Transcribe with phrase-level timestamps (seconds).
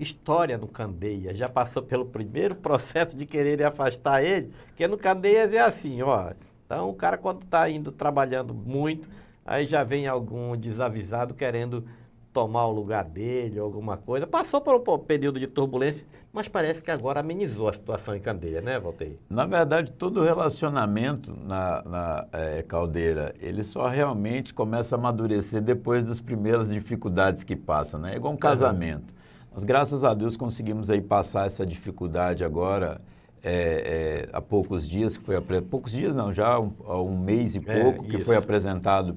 [0.00, 5.52] história no Candeia, já passou pelo primeiro processo de querer afastar ele, que no Candeias
[5.52, 6.32] é assim, ó.
[6.64, 9.08] Então o cara quando está indo trabalhando muito,
[9.44, 11.84] aí já vem algum desavisado querendo
[12.32, 14.26] tomar o lugar dele alguma coisa.
[14.26, 18.60] Passou por um período de turbulência, mas parece que agora amenizou a situação em Candeia,
[18.60, 19.18] né, Voltei?
[19.28, 26.04] Na verdade, todo relacionamento na, na é, Caldeira, ele só realmente começa a amadurecer depois
[26.04, 28.12] das primeiras dificuldades que passa, né?
[28.12, 29.12] É igual um casamento.
[29.52, 33.00] Mas graças a Deus conseguimos aí passar essa dificuldade agora
[33.42, 37.54] é, é, há poucos dias, que foi poucos dias não, já um, há um mês
[37.54, 39.16] e é, pouco que foi apresentado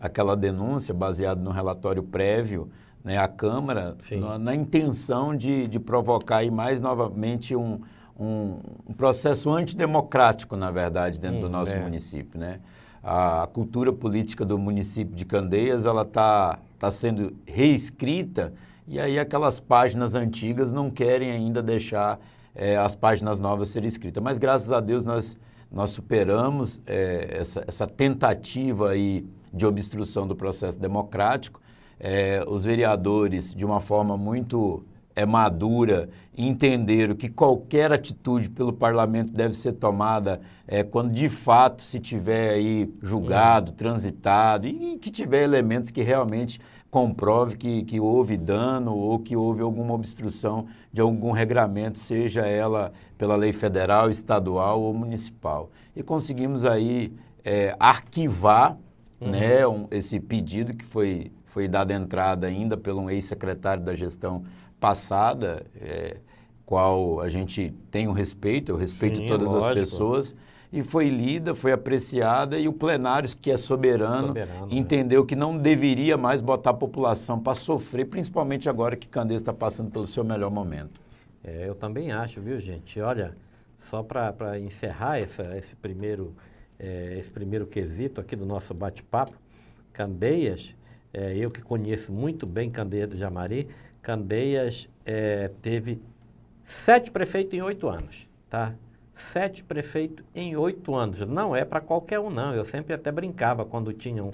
[0.00, 2.68] aquela denúncia baseada no relatório prévio
[3.02, 7.80] né, à Câmara na, na, intenção de, de provocar aí mais novamente um,
[8.18, 11.80] um, um processo antidemocrático, na verdade, dentro hum, do nosso é.
[11.80, 12.60] município, né?
[13.02, 18.54] A cultura política do município de Candeias, ela está tá sendo reescrita
[18.86, 22.20] e aí aquelas páginas antigas não querem ainda deixar
[22.54, 24.22] é, as páginas novas serem escritas.
[24.22, 25.36] Mas graças a Deus nós,
[25.70, 31.60] nós superamos é, essa, essa tentativa aí de obstrução do processo democrático.
[31.98, 34.84] É, os vereadores, de uma forma muito
[35.16, 41.82] é, madura, entenderam que qualquer atitude pelo parlamento deve ser tomada é, quando de fato
[41.82, 46.60] se tiver aí julgado, transitado e que tiver elementos que realmente
[46.94, 52.92] comprove que, que houve dano ou que houve alguma obstrução de algum regramento, seja ela
[53.18, 55.72] pela lei federal, estadual ou municipal.
[55.96, 57.12] E conseguimos aí
[57.44, 58.78] é, arquivar
[59.20, 59.28] uhum.
[59.28, 64.44] né, um, esse pedido que foi, foi dado entrada ainda pelo um ex-secretário da gestão
[64.78, 66.18] passada, é,
[66.64, 69.70] qual a gente tem o um respeito, eu respeito Sim, todas lógico.
[69.72, 70.34] as pessoas,
[70.74, 74.76] e foi lida, foi apreciada e o plenário, que é soberano, soberano né?
[74.76, 75.26] entendeu né?
[75.28, 79.92] que não deveria mais botar a população para sofrer, principalmente agora que Candeias está passando
[79.92, 81.00] pelo seu melhor momento.
[81.44, 83.00] É, eu também acho, viu, gente?
[83.00, 83.36] Olha,
[83.88, 86.34] só para encerrar essa, esse, primeiro,
[86.76, 89.38] é, esse primeiro quesito aqui do nosso bate-papo,
[89.92, 90.74] Candeias,
[91.12, 93.68] é, eu que conheço muito bem Candeias do Jamari,
[94.02, 96.02] Candeias é, teve
[96.64, 98.74] sete prefeitos em oito anos, tá?
[99.14, 101.20] Sete prefeitos em oito anos.
[101.20, 102.54] Não é para qualquer um, não.
[102.54, 104.32] Eu sempre até brincava quando tinha um,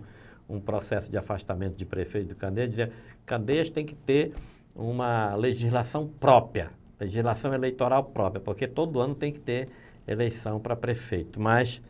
[0.48, 2.92] um processo de afastamento de prefeito de Candeias, dizia,
[3.24, 4.32] Candeias tem que ter
[4.74, 9.68] uma legislação própria, legislação eleitoral própria, porque todo ano tem que ter
[10.06, 11.40] eleição para prefeito.
[11.40, 11.80] Mas,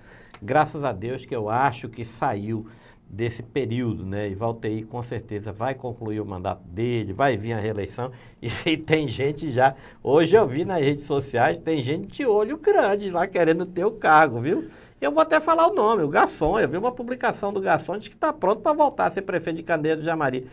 [0.43, 2.67] graças a Deus que eu acho que saiu
[3.11, 4.29] desse período, né?
[4.29, 8.13] E Valteir com certeza vai concluir o mandato dele, vai vir a reeleição.
[8.43, 12.57] E, e, tem gente já, hoje eu vi nas redes sociais, tem gente de olho
[12.57, 14.71] grande lá querendo ter o cargo, viu?
[14.99, 16.59] Eu vou até falar o nome, o Garçom.
[16.59, 19.59] Eu vi uma publicação do Garçom de que está pronto para voltar a ser prefeito
[19.59, 20.47] de Candeia do Jamari.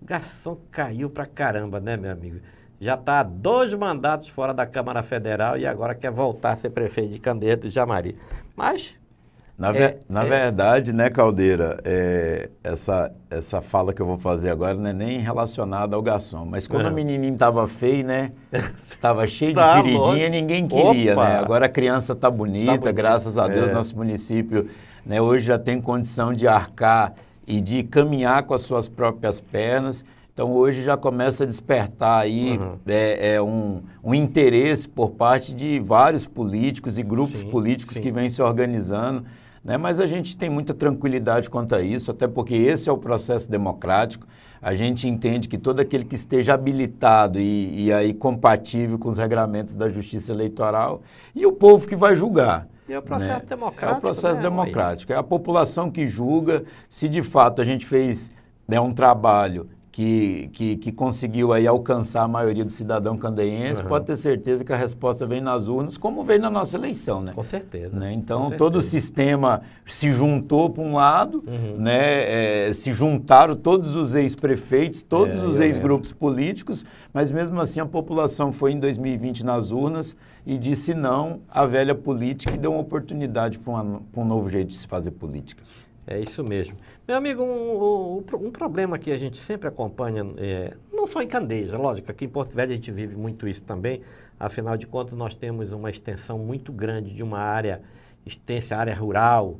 [0.00, 2.38] O Garçom caiu pra caramba, né, meu amigo?
[2.80, 6.70] Já está há dois mandatos fora da Câmara Federal e agora quer voltar a ser
[6.70, 8.16] prefeito de Candeia do Jamari.
[8.56, 8.96] Mas
[9.62, 10.28] na, é, na é.
[10.28, 15.20] verdade, né, Caldeira, é, essa, essa fala que eu vou fazer agora não é nem
[15.20, 18.32] relacionada ao garçom, mas quando o menininho estava feio, né,
[18.82, 21.28] estava cheio tá de feridinha, ninguém queria, Opa.
[21.28, 21.38] né?
[21.38, 23.72] Agora a criança está bonita, tá graças a Deus, é.
[23.72, 24.68] nosso município
[25.06, 27.14] né, hoje já tem condição de arcar
[27.46, 30.04] e de caminhar com as suas próprias pernas.
[30.34, 32.78] Então hoje já começa a despertar aí uhum.
[32.84, 38.02] é, é um, um, interesse por parte de vários políticos e grupos sim, políticos sim.
[38.02, 39.24] que vêm se organizando
[39.64, 39.76] né?
[39.76, 43.50] Mas a gente tem muita tranquilidade quanto a isso, até porque esse é o processo
[43.50, 44.26] democrático.
[44.60, 49.18] A gente entende que todo aquele que esteja habilitado e, e aí compatível com os
[49.18, 51.02] regramentos da justiça eleitoral
[51.34, 52.68] e o povo que vai julgar.
[52.88, 53.46] E é o processo né?
[53.48, 53.94] democrático.
[53.94, 54.42] É o processo né?
[54.42, 55.12] democrático.
[55.12, 58.30] É a população que julga se de fato a gente fez
[58.66, 63.88] né, um trabalho que, que, que, conseguiu aí alcançar a maioria do cidadão candeiense, uhum.
[63.88, 67.32] pode ter certeza que a resposta vem nas urnas, como veio na nossa eleição, né?
[67.34, 68.00] Com certeza.
[68.00, 68.10] Né?
[68.10, 68.96] Então, Com todo certeza.
[68.96, 71.76] o sistema se juntou para um lado, uhum.
[71.76, 72.68] né?
[72.68, 77.86] É, se juntaram todos os ex-prefeitos, todos é, os ex-grupos políticos, mas mesmo assim a
[77.86, 80.16] população foi em 2020 nas urnas
[80.46, 84.76] e disse não à velha política e deu uma oportunidade para um novo jeito de
[84.76, 85.62] se fazer política.
[86.06, 86.76] É isso mesmo.
[87.06, 91.28] Meu amigo, um, um, um problema que a gente sempre acompanha, é, não só em
[91.28, 94.00] Candeja, lógico, aqui em Porto Velho a gente vive muito isso também,
[94.38, 97.82] afinal de contas nós temos uma extensão muito grande de uma área
[98.26, 99.58] extensa, área rural,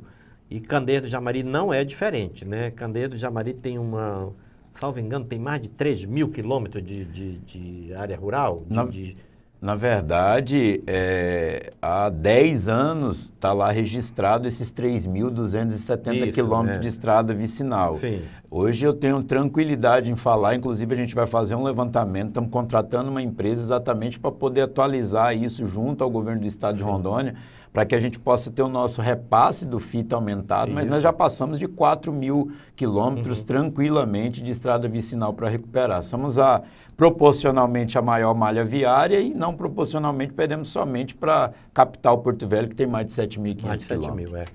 [0.49, 2.71] e Candeia do Jamari não é diferente, né?
[2.71, 4.31] Candeia do Jamari tem uma,
[4.79, 9.17] salvo engano, tem mais de 3 mil quilômetros de, de, de, área rural, de,
[9.63, 16.81] na, de Na verdade, é, há 10 anos está lá registrado esses 3.270 quilômetros é.
[16.81, 17.97] de estrada vicinal.
[17.97, 18.21] Sim.
[18.51, 23.09] Hoje eu tenho tranquilidade em falar, inclusive a gente vai fazer um levantamento, estamos contratando
[23.09, 26.83] uma empresa exatamente para poder atualizar isso junto ao governo do estado Sim.
[26.83, 27.35] de Rondônia,
[27.73, 30.75] para que a gente possa ter o nosso repasse do FITA aumentado, isso.
[30.75, 33.45] mas nós já passamos de 4 mil quilômetros uhum.
[33.45, 36.03] tranquilamente de estrada vicinal para recuperar.
[36.03, 36.61] Somos a
[36.95, 42.75] proporcionalmente a maior malha viária e não proporcionalmente perdemos somente para capital Porto Velho, que
[42.75, 44.15] tem mais de 7.500 quilômetros.
[44.15, 44.45] Mil, é.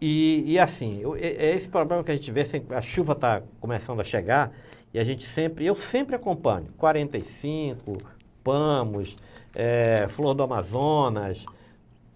[0.00, 4.04] E, e assim, é esse problema que a gente vê, a chuva está começando a
[4.04, 4.52] chegar
[4.92, 7.96] e a gente sempre, eu sempre acompanho, 45,
[8.42, 9.16] Pamos,
[9.54, 11.46] é, Flor do Amazonas,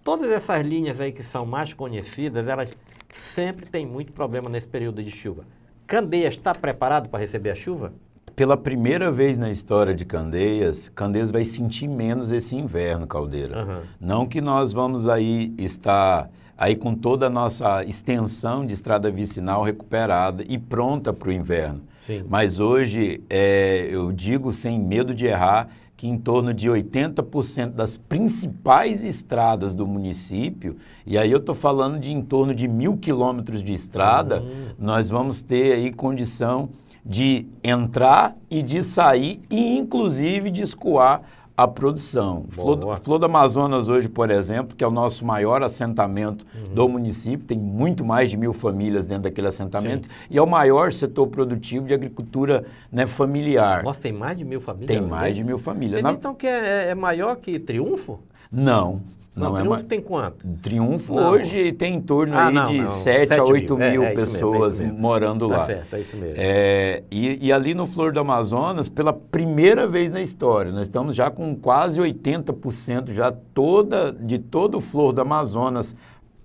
[0.08, 2.70] todas essas linhas aí que são mais conhecidas, elas
[3.12, 5.44] sempre têm muito problema nesse período de chuva.
[5.87, 7.93] Candeias está preparado para receber a chuva?
[8.34, 13.64] pela primeira vez na história de Candeias, Candeias vai sentir menos esse inverno, Caldeira.
[13.64, 13.81] Uhum.
[14.00, 19.64] Não que nós vamos aí estar aí com toda a nossa extensão de estrada vicinal
[19.64, 21.82] recuperada e pronta para o inverno.
[22.06, 22.25] Sim.
[22.28, 27.96] Mas hoje, é, eu digo sem medo de errar, que em torno de 80% das
[27.96, 33.64] principais estradas do município, e aí eu estou falando de em torno de mil quilômetros
[33.64, 34.66] de estrada, uhum.
[34.78, 36.68] nós vamos ter aí condição
[37.04, 41.20] de entrar e de sair e inclusive de escoar
[41.58, 42.44] a produção.
[42.50, 46.72] Flor, Flor, do Amazonas hoje, por exemplo, que é o nosso maior assentamento uhum.
[46.72, 50.14] do município, tem muito mais de mil famílias dentro daquele assentamento Sim.
[50.31, 53.82] e é o maior setor produtivo de agricultura né, familiar.
[53.82, 54.87] Nossa, tem mais de mil famílias?
[54.87, 56.00] Tem mais de mil famílias.
[56.00, 56.12] Na...
[56.12, 58.20] Então que é, é maior que Triunfo?
[58.52, 59.00] Não,
[59.38, 60.46] não, não é Triunfo é tem quanto?
[60.62, 61.31] Triunfo não.
[61.31, 62.88] hoje tem em torno ah, aí não, de não.
[62.88, 65.67] 7 a 8 mil, mil é, é pessoas mesmo, é morando tá lá.
[65.67, 66.35] Certo, é isso mesmo.
[66.37, 71.14] É, e, e, ali no Flor do Amazonas, pela primeira vez na história, nós estamos
[71.14, 75.94] já com quase 80% já toda, de todo o Flor do Amazonas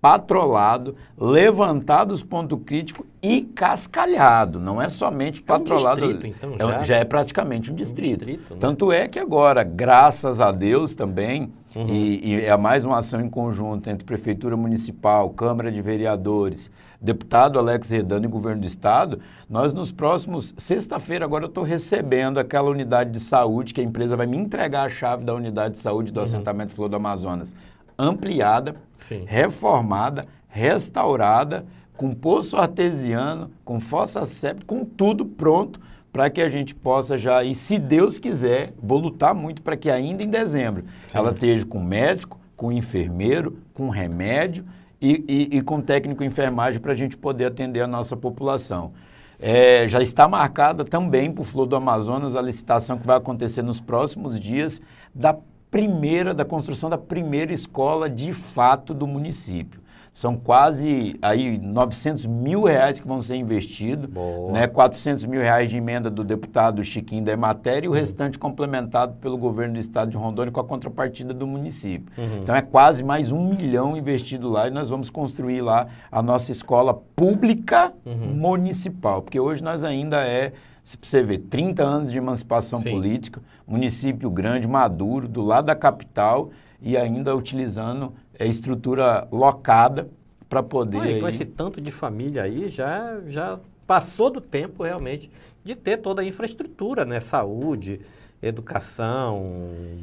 [0.04, 4.60] patrolado, levantado os pontos críticos e cascalhado.
[4.60, 6.02] Não é somente patrolado.
[6.02, 6.76] É um distrito, então, já?
[6.76, 8.24] É, já é praticamente um distrito.
[8.24, 8.60] Um distrito né?
[8.60, 11.88] Tanto é que agora, graças a Deus também, uhum.
[11.88, 16.72] e, e, é mais uma ação em conjunto entre Prefeitura Municipal, Câmara de Vereadores,
[17.02, 22.40] deputado Alex Redano e Governo do Estado, nós nos próximos, sexta-feira agora eu estou recebendo
[22.40, 25.80] aquela unidade de saúde, que a empresa vai me entregar a chave da unidade de
[25.80, 26.24] saúde do uhum.
[26.24, 27.56] assentamento Flor do Amazonas
[27.98, 28.76] ampliada,
[29.08, 29.24] Sim.
[29.28, 31.66] reformada, restaurada,
[31.96, 35.80] com poço artesiano, com fossa séptica, com tudo pronto
[36.14, 39.90] para que a gente possa já, e se Deus quiser, vou lutar muito para que
[39.90, 41.18] ainda em dezembro Sim.
[41.18, 44.64] ela esteja com médico, com enfermeiro, com remédio
[45.02, 48.94] e, e, e com técnico enfermagem para a gente poder atender a nossa população.
[49.40, 53.64] É, já está marcada também para o Flor do Amazonas a licitação que vai acontecer
[53.64, 54.80] nos próximos dias
[55.14, 55.36] da
[55.72, 59.82] primeira, da construção da primeira escola de fato do município.
[60.14, 64.08] São quase aí 900 mil reais que vão ser investidos,
[64.52, 64.68] né?
[64.68, 67.98] 400 mil reais de emenda do deputado Chiquinho da Ematéria e o uhum.
[67.98, 72.14] restante complementado pelo governo do estado de Rondônia com a contrapartida do município.
[72.16, 72.42] Uhum.
[72.44, 76.52] Então é quase mais um milhão investido lá e nós vamos construir lá a nossa
[76.52, 78.36] escola pública uhum.
[78.36, 82.92] municipal, porque hoje nós ainda é se você ver, 30 anos de emancipação Sim.
[82.92, 86.52] política, município grande, maduro, do lado da capital
[86.82, 90.10] e ainda utilizando a estrutura locada
[90.50, 91.02] para poder.
[91.02, 91.20] Aí...
[91.20, 95.30] Com esse tanto de família aí, já, já passou do tempo realmente
[95.64, 97.20] de ter toda a infraestrutura, né?
[97.20, 98.02] Saúde,
[98.44, 99.42] educação,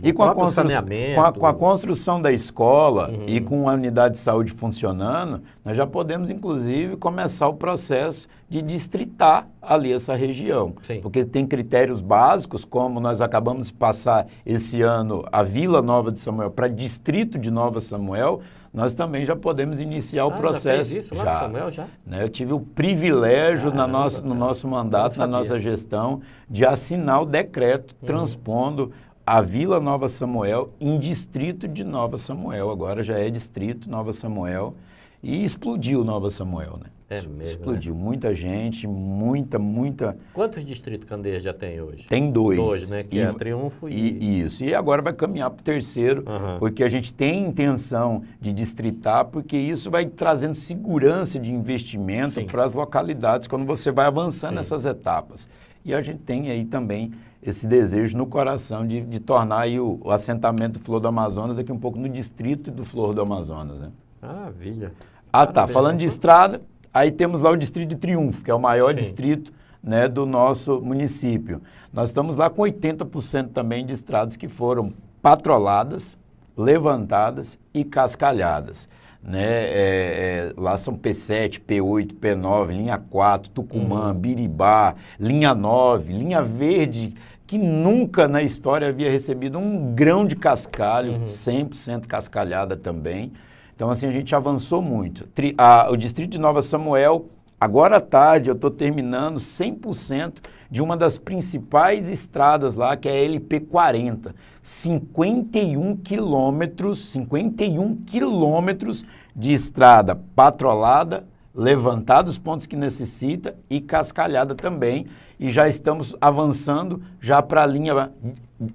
[0.02, 3.24] e com a, com, a, com a, construção da escola uhum.
[3.26, 8.62] e com a unidade de saúde funcionando, nós já podemos, inclusive, começar o processo de
[8.62, 10.74] distritar ali essa região.
[10.82, 11.00] Sim.
[11.00, 16.18] Porque tem critérios básicos, como nós acabamos de passar esse ano a Vila Nova de
[16.18, 18.40] Samuel para Distrito de Nova Samuel,
[18.72, 20.92] nós também já podemos iniciar o processo.
[20.92, 21.86] Já, isso, já, Samuel, já?
[22.06, 27.22] Né, eu tive o privilégio na nossa, no nosso mandato, na nossa gestão, de assinar
[27.22, 28.06] o decreto uhum.
[28.06, 28.92] transpondo
[29.26, 32.70] a Vila Nova Samuel em distrito de Nova Samuel.
[32.70, 34.74] Agora já é distrito Nova Samuel
[35.22, 36.90] e explodiu Nova Samuel, né?
[37.10, 37.92] É mesmo, Explodiu.
[37.92, 38.00] Né?
[38.00, 40.16] Muita gente, muita, muita...
[40.32, 42.06] Quantos distritos Candeias já tem hoje?
[42.06, 42.56] Tem dois.
[42.56, 43.02] Dois, né?
[43.02, 43.92] Que e, é Triunfo e...
[43.92, 44.40] e...
[44.42, 44.62] Isso.
[44.62, 46.60] E agora vai caminhar para o terceiro, uhum.
[46.60, 52.64] porque a gente tem intenção de distritar, porque isso vai trazendo segurança de investimento para
[52.64, 54.56] as localidades quando você vai avançando Sim.
[54.56, 55.48] nessas etapas.
[55.84, 57.12] E a gente tem aí também
[57.42, 61.72] esse desejo no coração de, de tornar o, o, assentamento do Flor do Amazonas aqui
[61.72, 63.90] um pouco no distrito do Flor do Amazonas, né?
[64.22, 64.92] Maravilha.
[65.32, 65.66] Ah, tá.
[65.66, 66.60] Falando de estrada,
[66.92, 68.98] aí temos lá o Distrito de Triunfo, que é o maior Sim.
[68.98, 71.62] distrito né, do nosso município.
[71.92, 74.92] Nós estamos lá com 80% também de estradas que foram
[75.22, 76.16] patroladas,
[76.56, 78.88] levantadas e cascalhadas.
[79.22, 79.44] Né?
[79.44, 84.14] É, é, lá são P7, P8, P9, linha 4, Tucumã, uhum.
[84.14, 87.14] Biribá, linha 9, linha verde,
[87.46, 91.24] que nunca na história havia recebido um grão de cascalho, uhum.
[91.24, 93.32] 100% cascalhada também.
[93.80, 95.26] Então, assim, a gente avançou muito.
[95.28, 100.34] Tri, a, o distrito de Nova Samuel, agora à tarde, eu estou terminando 100%
[100.70, 104.34] de uma das principais estradas lá, que é a LP40.
[104.62, 115.06] 51 quilômetros, 51 quilômetros de estrada patrolada, levantada os pontos que necessita e cascalhada também.
[115.40, 118.12] E já estamos avançando já para a linha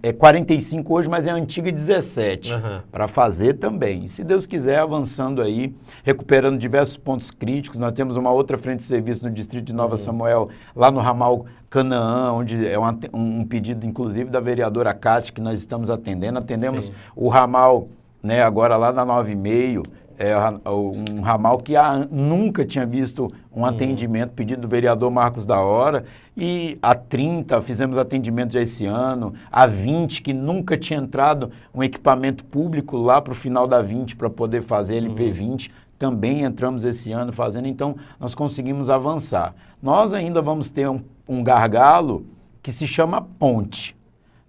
[0.02, 2.82] é 45 hoje, mas é a antiga 17, uhum.
[2.92, 4.06] para fazer também.
[4.06, 7.80] E se Deus quiser, avançando aí, recuperando diversos pontos críticos.
[7.80, 9.98] Nós temos uma outra frente de serviço no distrito de Nova uhum.
[9.98, 15.42] Samuel, lá no ramal Canaã, onde é uma, um pedido, inclusive, da vereadora Cátia, que
[15.42, 16.40] nós estamos atendendo.
[16.40, 16.94] Atendemos Sim.
[17.16, 17.88] o ramal,
[18.24, 19.84] né, agora lá na 9,5,
[20.18, 20.36] é
[20.70, 21.74] um ramal que
[22.10, 23.66] nunca tinha visto um uhum.
[23.66, 26.06] atendimento, pedido do vereador Marcos da Hora,
[26.36, 31.84] e a 30 fizemos atendimento já esse ano, a 20 que nunca tinha entrado um
[31.84, 35.74] equipamento público lá para o final da 20 para poder fazer LP20, uhum.
[36.00, 39.54] também entramos esse ano fazendo, então nós conseguimos avançar.
[39.82, 42.26] Nós ainda vamos ter um, um gargalo
[42.62, 43.96] que se chama ponte.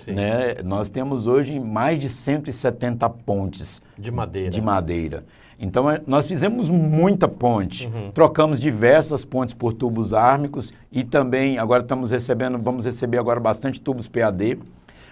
[0.07, 0.57] Né?
[0.63, 4.51] Nós temos hoje mais de 170 pontes de madeira.
[4.51, 5.25] De madeira.
[5.59, 8.11] Então, é, nós fizemos muita ponte, uhum.
[8.13, 13.81] trocamos diversas pontes por tubos ármicos e também, agora estamos recebendo, vamos receber agora bastante
[13.81, 14.59] tubos PAD,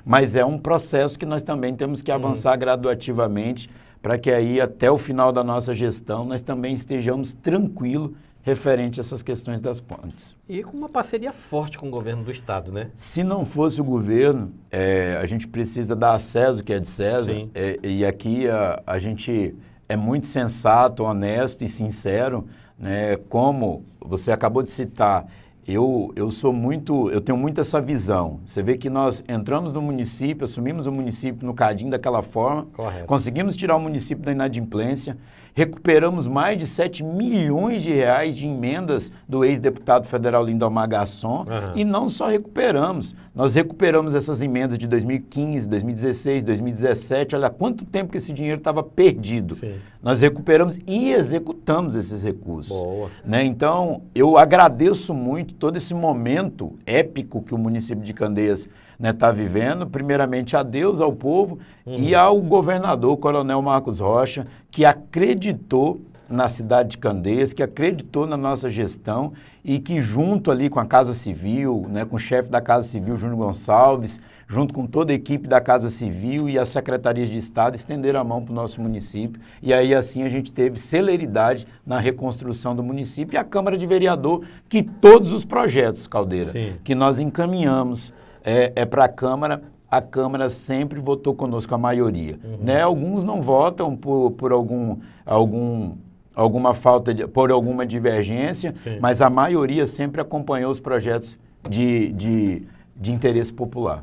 [0.05, 2.19] mas é um processo que nós também temos que uhum.
[2.19, 2.59] avançar uhum.
[2.59, 3.71] graduativamente
[4.03, 8.11] para que aí, até o final da nossa gestão, nós também estejamos tranquilos
[8.45, 10.37] referente a essas questões das pontes.
[10.47, 12.91] E com uma parceria forte com o governo do Estado, né?
[12.95, 16.79] Se não fosse o governo, é, a gente precisa dar a César o que é
[16.79, 19.57] de César, é, e aqui a, a gente
[19.89, 22.47] é muito sensato, honesto e sincero,
[22.79, 23.17] né?
[23.31, 25.27] Como você acabou de citar,
[25.67, 28.41] eu, eu sou muito, eu tenho muito essa visão.
[28.45, 33.07] Você vê que nós entramos no município, assumimos o município no cadinho daquela forma, Correto.
[33.07, 35.17] conseguimos tirar o município da inadimplência,
[35.55, 41.73] recuperamos mais de 7 milhões de reais de emendas do ex-deputado federal Lindomar Garçom uhum.
[41.77, 48.11] e não só recuperamos, nós recuperamos essas emendas de 2015, 2016, 2017, olha quanto tempo
[48.11, 49.55] que esse dinheiro estava perdido.
[49.55, 49.77] Sim.
[50.03, 52.77] Nós recuperamos e executamos esses recursos.
[52.77, 53.11] Boa.
[53.25, 53.45] Né?
[53.45, 59.13] Então, eu agradeço muito todo esse momento épico que o município de Candeias está né,
[59.13, 61.99] tá vivendo, primeiramente a Deus, ao povo uhum.
[61.99, 68.37] e ao governador, Coronel Marcos Rocha, que acreditou na cidade de Candeias, que acreditou na
[68.37, 69.33] nossa gestão
[69.65, 73.17] e que junto ali com a Casa Civil, né, com o chefe da Casa Civil,
[73.17, 77.75] Júnior Gonçalves, junto com toda a equipe da Casa Civil e as secretarias de Estado,
[77.75, 79.41] estenderam a mão para o nosso município.
[79.63, 83.87] E aí assim a gente teve celeridade na reconstrução do município e a Câmara de
[83.87, 86.75] Vereador, que todos os projetos, Caldeira, Sim.
[86.83, 88.13] que nós encaminhamos
[88.45, 92.39] é, é para a Câmara, a Câmara sempre votou conosco a maioria.
[92.45, 92.59] Uhum.
[92.61, 92.83] Né?
[92.83, 95.97] Alguns não votam por, por algum, algum,
[96.35, 98.99] alguma falta, de, por alguma divergência, Sim.
[99.01, 102.63] mas a maioria sempre acompanhou os projetos de, de,
[102.95, 104.03] de interesse popular.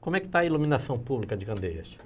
[0.00, 1.96] Como é que está a iluminação pública de Candeias?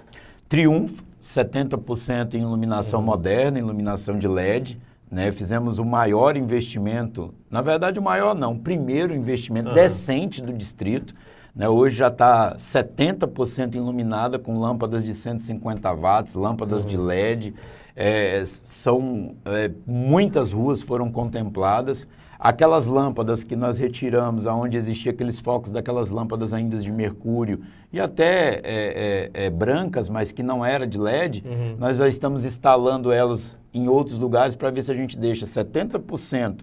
[0.47, 3.05] Triunfo, 70% em iluminação uhum.
[3.05, 4.79] moderna, iluminação de LED.
[5.09, 5.31] Né?
[5.31, 9.75] Fizemos o maior investimento, na verdade o maior não, o primeiro investimento uhum.
[9.75, 11.13] decente do distrito.
[11.55, 11.69] Né?
[11.69, 16.89] Hoje já está 70% iluminada com lâmpadas de 150 watts, lâmpadas uhum.
[16.89, 17.53] de LED.
[17.95, 22.07] É, são é, muitas ruas foram contempladas.
[22.39, 28.01] Aquelas lâmpadas que nós retiramos, aonde existia aqueles focos daquelas lâmpadas ainda de mercúrio e
[28.01, 31.77] até é, é, é, brancas, mas que não era de LED, uhum.
[31.79, 36.61] nós já estamos instalando elas em outros lugares para ver se a gente deixa 70%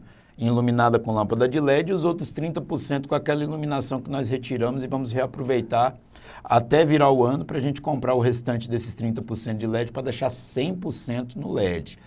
[0.48, 4.82] iluminada com lâmpada de LED e os outros 30% com aquela iluminação que nós retiramos
[4.82, 5.96] e vamos reaproveitar
[6.42, 10.02] até virar o ano para a gente comprar o restante desses 30% de LED para
[10.02, 11.98] deixar 100% no LED.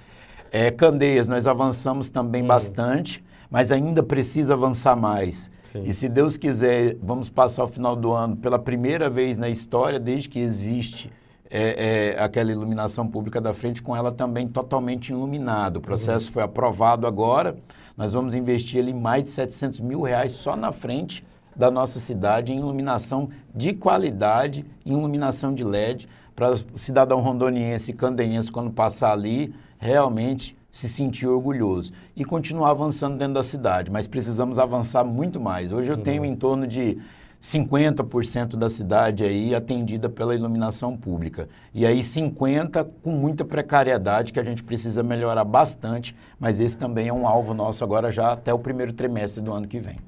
[0.52, 2.48] É, Candeias, nós avançamos também uhum.
[2.48, 3.24] bastante
[3.54, 5.48] mas ainda precisa avançar mais.
[5.66, 5.84] Sim.
[5.86, 10.00] E se Deus quiser, vamos passar o final do ano pela primeira vez na história,
[10.00, 11.12] desde que existe
[11.52, 15.78] é, é, aquela iluminação pública da frente, com ela também totalmente iluminada.
[15.78, 16.34] O processo uhum.
[16.34, 17.56] foi aprovado agora,
[17.98, 21.24] nós vamos investir ali mais de 700 mil reais só na frente
[21.56, 27.92] da nossa cidade em iluminação de qualidade, em iluminação de LED, para o cidadão rondoniense
[27.92, 33.92] e candeiense, quando passar ali, realmente se sentir orgulhoso e continuar avançando dentro da cidade,
[33.92, 35.72] mas precisamos avançar muito mais.
[35.72, 36.02] Hoje eu uhum.
[36.02, 36.98] tenho em torno de
[37.44, 41.50] 50% da cidade aí atendida pela iluminação pública.
[41.74, 47.10] E aí 50% com muita precariedade que a gente precisa melhorar bastante, mas esse também
[47.10, 50.00] é um alvo nosso agora já até o primeiro trimestre do ano que vem.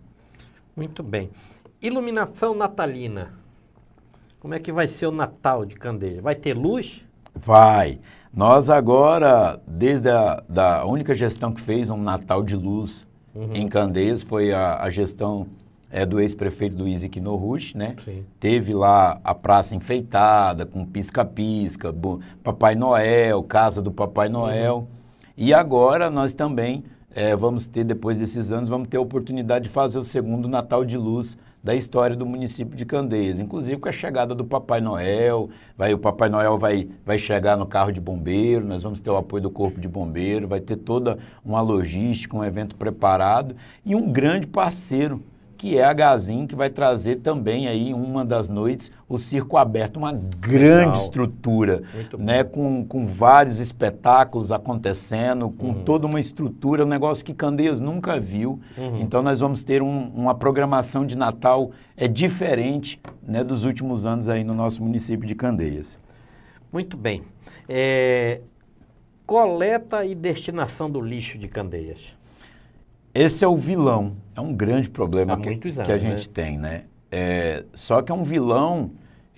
[0.74, 1.30] Muito bem.
[1.82, 3.34] Iluminação natalina.
[4.39, 6.22] Como é que vai ser o Natal de Candeia?
[6.22, 7.04] Vai ter luz?
[7.34, 8.00] Vai.
[8.34, 13.54] Nós agora, desde a da única gestão que fez um Natal de luz uhum.
[13.54, 15.48] em Candeias, foi a, a gestão
[15.95, 17.95] é, do ex-prefeito do Isaac Norrush, né?
[18.03, 18.25] Sim.
[18.37, 21.95] Teve lá a praça enfeitada, com pisca-pisca,
[22.43, 24.75] Papai Noel, casa do Papai Noel.
[24.75, 24.87] Uhum.
[25.37, 29.69] E agora nós também é, vamos ter, depois desses anos, vamos ter a oportunidade de
[29.69, 33.91] fazer o segundo Natal de Luz da história do município de Candeias, inclusive com a
[33.93, 38.65] chegada do Papai Noel, vai, o Papai Noel vai, vai chegar no carro de bombeiro,
[38.65, 42.43] nós vamos ter o apoio do Corpo de Bombeiro, vai ter toda uma logística, um
[42.43, 45.23] evento preparado e um grande parceiro
[45.65, 49.98] que é a Gazin, que vai trazer também aí uma das noites o circo aberto,
[49.98, 50.93] uma grande Legal.
[50.93, 51.81] estrutura,
[52.19, 55.84] né, com, com vários espetáculos acontecendo, com uhum.
[55.84, 58.60] toda uma estrutura, um negócio que Candeias nunca viu.
[58.77, 59.01] Uhum.
[59.01, 64.29] Então nós vamos ter um, uma programação de Natal é diferente, né, dos últimos anos
[64.29, 65.98] aí no nosso município de Candeias.
[66.72, 67.24] Muito bem.
[67.67, 68.39] É,
[69.25, 72.14] coleta e destinação do lixo de Candeias.
[73.15, 74.17] Esse é o vilão.
[74.36, 76.34] É um grande problema que, anos, que, a gente né?
[76.34, 76.84] tem, né?
[77.10, 78.91] É, só que é um vilão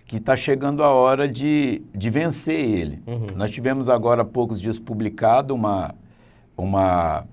[0.08, 3.04] que está chegando a hora de, de vencer ele.
[3.06, 3.28] Uhum.
[3.36, 5.94] Nós tivemos agora há poucos dias publicado uma,
[6.58, 7.26] uma,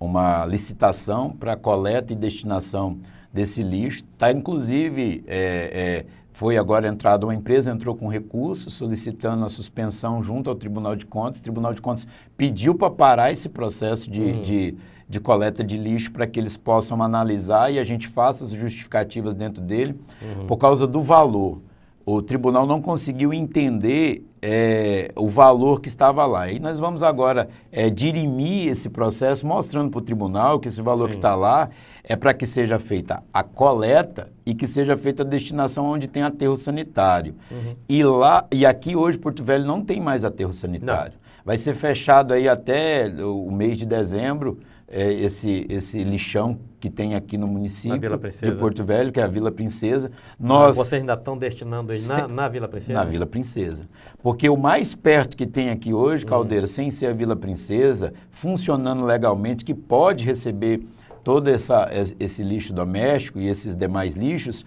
[0.00, 2.98] uma licitação para coleta e destinação
[3.32, 4.02] desse lixo.
[4.12, 10.20] Está, inclusive, é, é, foi agora entrada uma empresa, entrou com recurso solicitando a suspensão
[10.20, 11.38] junto ao Tribunal de Contas.
[11.38, 14.42] O Tribunal de Contas pediu para parar esse processo de, uhum.
[14.42, 14.74] de
[15.08, 19.34] de coleta de lixo para que eles possam analisar e a gente faça as justificativas
[19.34, 20.46] dentro dele uhum.
[20.46, 21.60] por causa do valor.
[22.04, 26.48] O tribunal não conseguiu entender é, o valor que estava lá.
[26.48, 31.06] E nós vamos agora é, dirimir esse processo, mostrando para o tribunal que esse valor
[31.06, 31.10] Sim.
[31.10, 31.68] que está lá
[32.04, 36.22] é para que seja feita a coleta e que seja feita a destinação onde tem
[36.22, 37.34] aterro sanitário.
[37.50, 37.74] Uhum.
[37.88, 41.14] E lá e aqui hoje Porto Velho não tem mais aterro sanitário.
[41.14, 41.26] Não.
[41.44, 47.14] Vai ser fechado aí até o mês de dezembro é, esse, esse lixão que tem
[47.14, 50.10] aqui no município de Porto Velho, que é a Vila Princesa.
[50.38, 52.92] Nós, Vocês ainda estão destinando ele na, na, Vila Princesa?
[52.92, 53.88] Na Vila Princesa.
[54.22, 56.28] Porque o mais perto que tem aqui hoje, hum.
[56.28, 56.68] Caldeira, hum.
[56.68, 60.82] sem ser a Vila Princesa, funcionando legalmente, que pode receber
[61.24, 64.64] todo essa, esse lixo doméstico e esses demais lixos,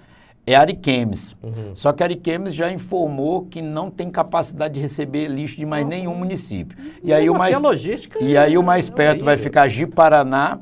[0.53, 1.35] é Ariquemes.
[1.43, 1.75] Uhum.
[1.75, 5.89] Só que Ariquemes já informou que não tem capacidade de receber lixo de mais uhum.
[5.89, 6.77] nenhum município.
[7.03, 7.57] E aí, o mais,
[8.21, 10.59] e aí o mais perto vai ficar Ji-Paraná,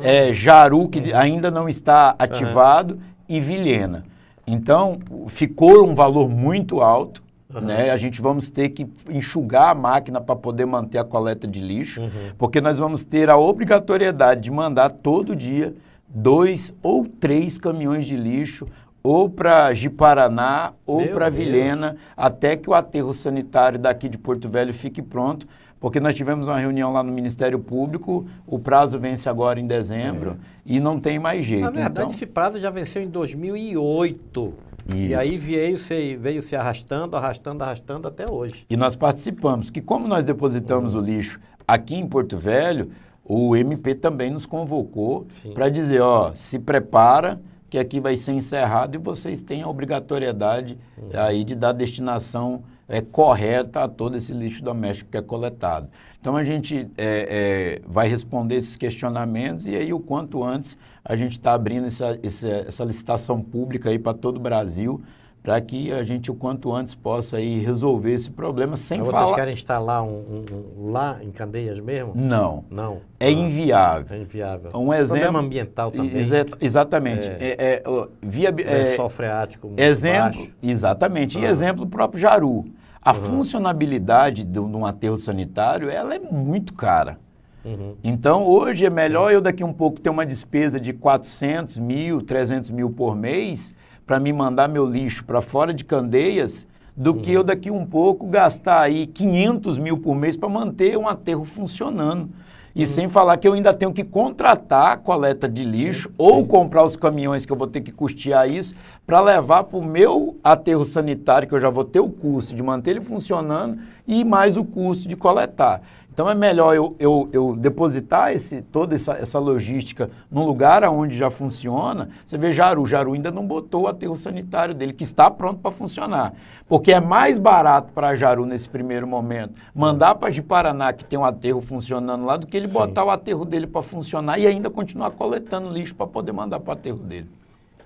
[0.00, 1.16] é, Jaru, que uhum.
[1.18, 4.04] ainda não está ativado, e Vilhena.
[4.46, 7.22] Então, ficou um valor muito alto.
[7.52, 7.60] Uhum.
[7.60, 7.90] Né?
[7.90, 12.00] A gente vamos ter que enxugar a máquina para poder manter a coleta de lixo,
[12.00, 12.10] uhum.
[12.38, 15.74] porque nós vamos ter a obrigatoriedade de mandar todo dia
[16.08, 18.68] dois ou três caminhões de lixo
[19.04, 24.72] ou para Jiparaná ou para Vilhena, até que o aterro sanitário daqui de Porto Velho
[24.72, 25.46] fique pronto,
[25.78, 30.30] porque nós tivemos uma reunião lá no Ministério Público, o prazo vence agora em dezembro
[30.30, 30.34] é.
[30.64, 31.64] e não tem mais jeito.
[31.64, 32.10] Na verdade, então...
[32.10, 34.54] esse prazo já venceu em 2008.
[34.88, 34.96] Isso.
[34.96, 38.64] E aí veio se, veio se arrastando, arrastando, arrastando até hoje.
[38.70, 41.02] E nós participamos, que como nós depositamos uhum.
[41.02, 41.38] o lixo
[41.68, 42.90] aqui em Porto Velho,
[43.22, 47.38] o MP também nos convocou para dizer, ó, se prepara,
[47.74, 51.08] que aqui vai ser encerrado e vocês têm a obrigatoriedade uhum.
[51.12, 55.88] aí de dar destinação é, correta a todo esse lixo doméstico que é coletado.
[56.20, 61.16] Então a gente é, é, vai responder esses questionamentos e aí o quanto antes a
[61.16, 65.02] gente está abrindo essa, essa, essa licitação pública aí para todo o Brasil
[65.44, 69.24] para que a gente o quanto antes possa aí resolver esse problema sem Mas falar...
[69.26, 70.44] Vocês querem instalar um, um,
[70.86, 72.12] um, lá em Candeias mesmo?
[72.16, 72.64] Não.
[72.70, 73.02] Não.
[73.20, 74.16] É inviável.
[74.16, 74.70] É inviável.
[74.74, 75.20] Um exemplo...
[75.20, 76.16] Problema ambiental também.
[76.16, 77.28] Exa exatamente.
[77.28, 80.52] É, é, é, via, é, sol freático Exemplo, baixo.
[80.62, 81.38] exatamente.
[81.38, 82.64] E exemplo, o próprio Jaru.
[83.02, 83.16] A uhum.
[83.16, 87.18] funcionabilidade de um aterro sanitário, ela é muito cara.
[87.62, 87.96] Uhum.
[88.02, 92.70] Então, hoje é melhor eu daqui um pouco ter uma despesa de 400 mil, 300
[92.70, 93.74] mil por mês
[94.06, 97.18] para me mandar meu lixo para fora de Candeias do uhum.
[97.20, 101.44] que eu daqui um pouco gastar aí 500 mil por mês para manter um aterro
[101.44, 102.28] funcionando.
[102.74, 102.86] E uhum.
[102.86, 106.46] sem falar que eu ainda tenho que contratar a coleta de lixo sim, ou sim.
[106.46, 108.74] comprar os caminhões que eu vou ter que custear isso
[109.06, 112.62] para levar para o meu aterro sanitário, que eu já vou ter o custo de
[112.62, 115.82] manter ele funcionando e mais o custo de coletar.
[116.14, 121.16] Então é melhor eu, eu, eu depositar esse, toda essa, essa logística num lugar onde
[121.16, 122.08] já funciona.
[122.24, 125.72] Você vê Jaru, Jaru ainda não botou o aterro sanitário dele, que está pronto para
[125.72, 126.32] funcionar.
[126.68, 131.18] Porque é mais barato para Jaru nesse primeiro momento mandar para de Paraná, que tem
[131.18, 132.74] um aterro funcionando lá, do que ele Sim.
[132.74, 136.70] botar o aterro dele para funcionar e ainda continuar coletando lixo para poder mandar para
[136.70, 137.28] o aterro dele.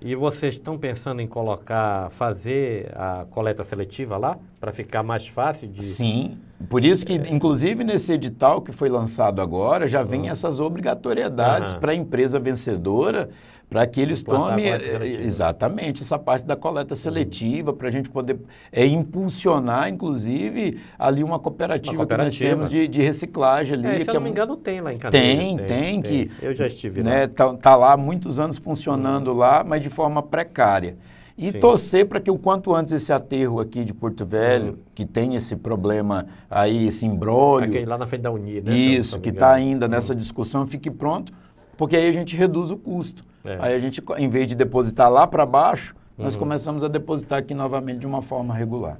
[0.01, 5.67] E vocês estão pensando em colocar, fazer a coleta seletiva lá, para ficar mais fácil
[5.67, 5.83] de...
[5.83, 6.37] Sim,
[6.69, 7.29] por isso que, é.
[7.29, 10.29] inclusive, nesse edital que foi lançado agora, já vem uhum.
[10.29, 11.79] essas obrigatoriedades uhum.
[11.79, 13.29] para a empresa vencedora
[13.69, 14.67] para que eles tomem
[15.21, 18.39] exatamente essa parte da coleta seletiva, para a gente poder
[18.71, 22.45] é, impulsionar, inclusive, ali uma cooperativa, uma cooperativa.
[22.45, 23.87] que nós temos de, de reciclagem ali.
[23.87, 25.37] É, se eu não é, me engano, tem lá em Cadeias.
[25.37, 26.31] Tem, tem, tem, que...
[26.41, 27.23] Eu já estive né, lá.
[27.25, 29.37] Está tá lá há muitos anos funcionando uhum.
[29.37, 30.97] lá, mas de forma precária.
[31.37, 31.59] E Sim.
[31.59, 34.77] torcer para que o quanto antes esse aterro aqui de Porto Velho, uhum.
[34.95, 37.69] que tem esse problema aí, esse embrólio...
[37.69, 38.75] Aquele lá na frente da Uni, né?
[38.75, 40.19] Isso, que está ainda nessa uhum.
[40.19, 41.31] discussão, fique pronto,
[41.77, 43.28] porque aí a gente reduz o custo.
[43.43, 43.57] É.
[43.59, 46.39] Aí a gente, em vez de depositar lá para baixo, nós uhum.
[46.39, 48.99] começamos a depositar aqui novamente de uma forma regular.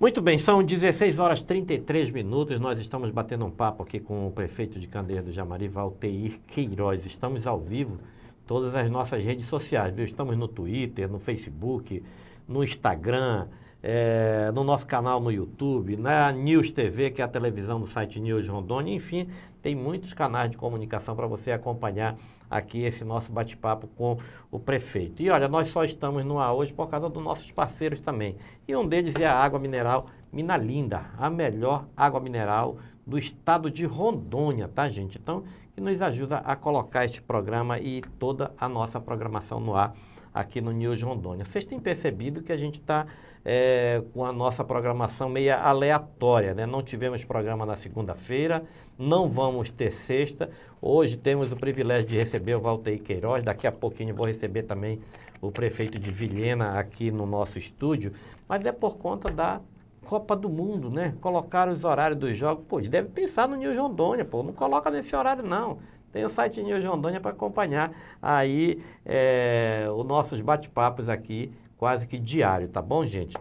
[0.00, 2.58] Muito bem, são 16 horas 33 minutos.
[2.58, 7.04] Nós estamos batendo um papo aqui com o prefeito de Candeia do Jamari, Valteir Queiroz.
[7.04, 7.98] Estamos ao vivo,
[8.46, 10.06] todas as nossas redes sociais, viu?
[10.06, 12.02] Estamos no Twitter, no Facebook,
[12.48, 13.46] no Instagram,
[13.82, 18.20] é, no nosso canal no YouTube, na News TV, que é a televisão do site
[18.20, 18.94] News Rondônia.
[18.94, 19.28] Enfim,
[19.62, 22.16] tem muitos canais de comunicação para você acompanhar
[22.50, 24.18] aqui esse nosso bate-papo com
[24.50, 25.22] o prefeito.
[25.22, 28.36] E olha, nós só estamos no ar hoje por causa dos nossos parceiros também.
[28.66, 33.84] E um deles é a água mineral Minalinda, a melhor água mineral do estado de
[33.84, 35.18] Rondônia, tá, gente?
[35.18, 35.42] Então,
[35.74, 39.94] que nos ajuda a colocar este programa e toda a nossa programação no ar
[40.32, 41.44] aqui no News Rondônia.
[41.44, 43.06] Vocês têm percebido que a gente está
[43.44, 46.66] é, com a nossa programação meio aleatória, né?
[46.66, 48.62] Não tivemos programa na segunda-feira,
[48.98, 50.50] não vamos ter sexta.
[50.80, 55.00] Hoje temos o privilégio de receber o Valteir Queiroz, daqui a pouquinho vou receber também
[55.40, 58.12] o prefeito de Vilhena aqui no nosso estúdio,
[58.46, 59.60] mas é por conta da
[60.04, 61.14] Copa do Mundo, né?
[61.20, 62.64] Colocaram os horários dos jogos.
[62.68, 65.78] Pô, deve pensar no News Rondônia, pô, não coloca nesse horário não.
[66.12, 72.18] Tem o site News Rondônia para acompanhar aí é, os nossos bate-papos aqui, quase que
[72.18, 73.34] diário, tá bom, gente?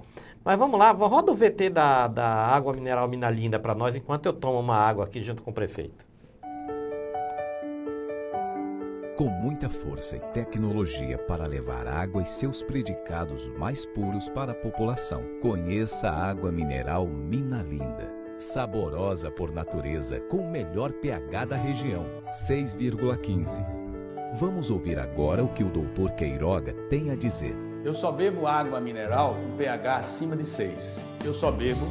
[0.46, 4.34] Mas vamos lá, roda o VT da, da água mineral Minalinda para nós, enquanto eu
[4.34, 6.08] tomo uma água aqui junto com o prefeito.
[9.18, 14.56] Com muita força e tecnologia para levar água e seus predicados mais puros para a
[14.56, 22.06] população, conheça a água mineral Minalinda saborosa por natureza, com o melhor pH da região,
[22.32, 23.66] 6,15.
[24.36, 26.14] Vamos ouvir agora o que o Dr.
[26.16, 27.69] Queiroga tem a dizer.
[27.84, 31.00] Eu só bebo água mineral com pH acima de 6.
[31.24, 31.86] Eu só bebo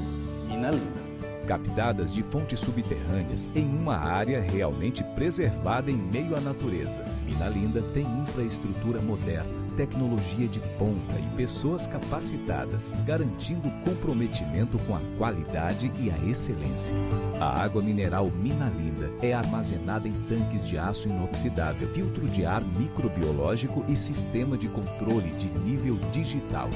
[0.47, 1.09] Minalina.
[1.47, 7.03] Captadas de fontes subterrâneas em uma área realmente preservada em meio à natureza.
[7.25, 15.93] Minalinda tem infraestrutura moderna tecnologia de ponta e pessoas capacitadas, garantindo comprometimento com a qualidade
[16.01, 16.97] e a excelência.
[17.39, 23.85] A água mineral Minalinda é armazenada em tanques de aço inoxidável, filtro de ar microbiológico
[23.89, 26.69] e sistema de controle de nível digital.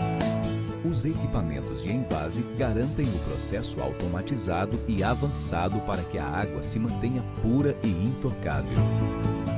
[0.89, 6.79] Os equipamentos de envase garantem o processo automatizado e avançado para que a água se
[6.79, 8.79] mantenha pura e intocável.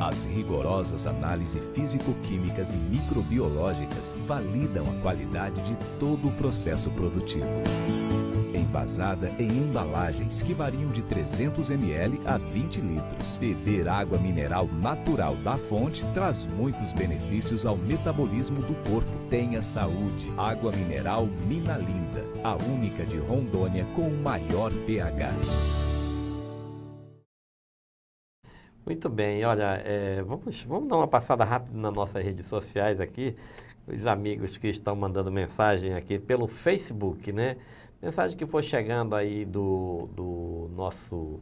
[0.05, 7.47] As rigorosas análises físico-químicas e microbiológicas validam a qualidade de todo o processo produtivo.
[8.55, 13.38] Envasada em embalagens que variam de 300 ml a 20 litros.
[13.38, 19.11] Beber água mineral natural da fonte traz muitos benefícios ao metabolismo do corpo.
[19.31, 20.31] Tenha saúde.
[20.37, 25.93] Água mineral Minalinda, a única de Rondônia com o maior pH.
[28.87, 33.35] Muito bem, olha, é, vamos, vamos dar uma passada rápida nas nossas redes sociais aqui,
[33.87, 37.57] os amigos que estão mandando mensagem aqui pelo Facebook, né?
[38.03, 41.40] Mensagem que foi chegando aí do, do nosso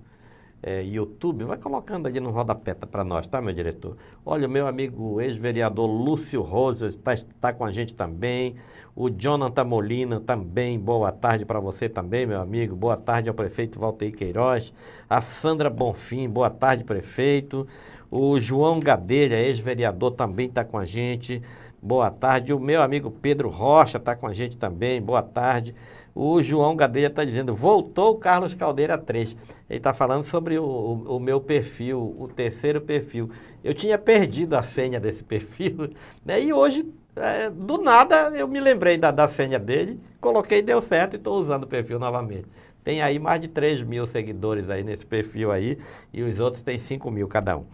[0.62, 3.96] é, YouTube, vai colocando ali no rodapé para nós, tá, meu diretor?
[4.24, 8.54] Olha, o meu amigo ex-vereador Lúcio Rosas está tá com a gente também.
[8.94, 12.76] O Jonathan Molina também, boa tarde para você também, meu amigo.
[12.76, 14.72] Boa tarde ao prefeito Valteir Queiroz.
[15.10, 17.66] A Sandra Bonfim, boa tarde, prefeito.
[18.08, 21.42] O João Gadelha, ex-vereador, também está com a gente.
[21.82, 22.52] Boa tarde.
[22.52, 25.02] O meu amigo Pedro Rocha está com a gente também.
[25.02, 25.74] Boa tarde.
[26.14, 29.36] O João Gadelha está dizendo, voltou o Carlos Caldeira 3.
[29.68, 33.30] Ele está falando sobre o, o, o, meu perfil, o terceiro perfil.
[33.64, 35.90] Eu tinha perdido a senha desse perfil,
[36.24, 36.40] né?
[36.42, 41.14] E hoje, é, do nada, eu me lembrei da, da senha dele, coloquei, deu certo
[41.14, 42.46] e estou usando o perfil novamente.
[42.84, 45.78] tem aí mais de 3 mil seguidores aí nesse perfil aí,
[46.12, 47.64] e os outros têm 5 mil cada um.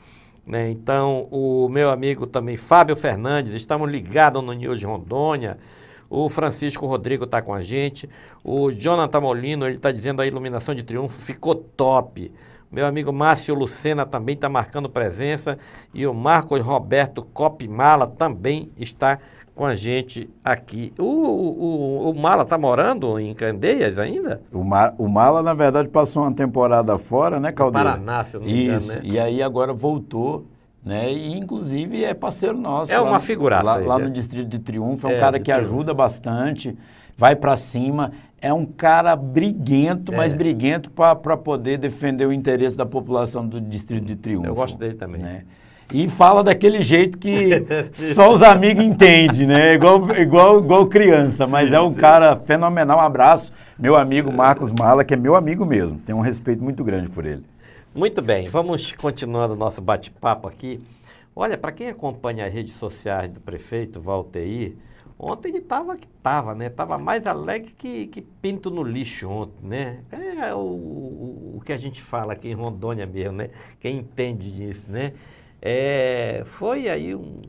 [0.48, 0.70] Né?
[0.70, 5.59] Então, o meu amigo também, Fábio Fernandes, estamos ligados no News Rondônia.
[6.11, 8.09] O Francisco Rodrigo está com a gente.
[8.42, 12.33] O Jonathan Molino, ele está dizendo a iluminação de triunfo ficou top.
[12.71, 15.59] Meu amigo Márcio Lucena também está marcando presença.
[15.92, 19.18] E o Marcos Roberto Copimala também está
[19.59, 20.92] com a gente aqui.
[20.97, 24.40] O, o, o Mala está morando em Candeias ainda?
[24.53, 27.90] O, Ma, o Mala, na verdade, passou uma temporada fora, né, Caldeira?
[27.90, 29.01] Paraná, se eu não me engano, Isso, né?
[29.03, 30.47] e aí agora voltou,
[30.88, 32.90] né, e inclusive é parceiro nosso.
[32.92, 34.05] É lá uma no- figuraça Lá, lá é.
[34.05, 35.74] no Distrito de Triunfo, é um É, cara que Triunfo.
[35.74, 36.77] ajuda bastante,
[37.16, 40.37] vai para cima, é um cara briguento, mas É.
[40.37, 44.46] briguento para poder defender o interesse da população do Distrito de Triunfo.
[44.46, 45.20] Eu gosto dele também.
[45.22, 45.42] né?
[45.92, 49.74] E fala daquele jeito que só os amigos entendem, né?
[49.74, 52.98] Igual, igual, igual criança, mas é um cara fenomenal.
[52.98, 55.98] Um abraço, meu amigo Marcos Mala, que é meu amigo mesmo.
[55.98, 57.42] Tenho um respeito muito grande por ele.
[57.98, 60.80] Muito bem, vamos continuando o nosso bate-papo aqui.
[61.34, 64.76] Olha, para quem acompanha as redes sociais do prefeito Valteir,
[65.18, 66.68] ontem ele estava que estava, né?
[66.68, 70.04] Estava mais alegre que, que pinto no lixo ontem, né?
[70.12, 73.50] É o, o, o que a gente fala aqui em Rondônia mesmo, né?
[73.80, 75.14] Quem entende disso, né?
[75.61, 77.42] É, foi aí um,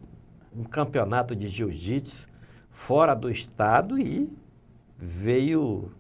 [0.58, 2.28] um campeonato de jiu-jitsu
[2.72, 4.28] fora do estado e
[4.98, 5.92] veio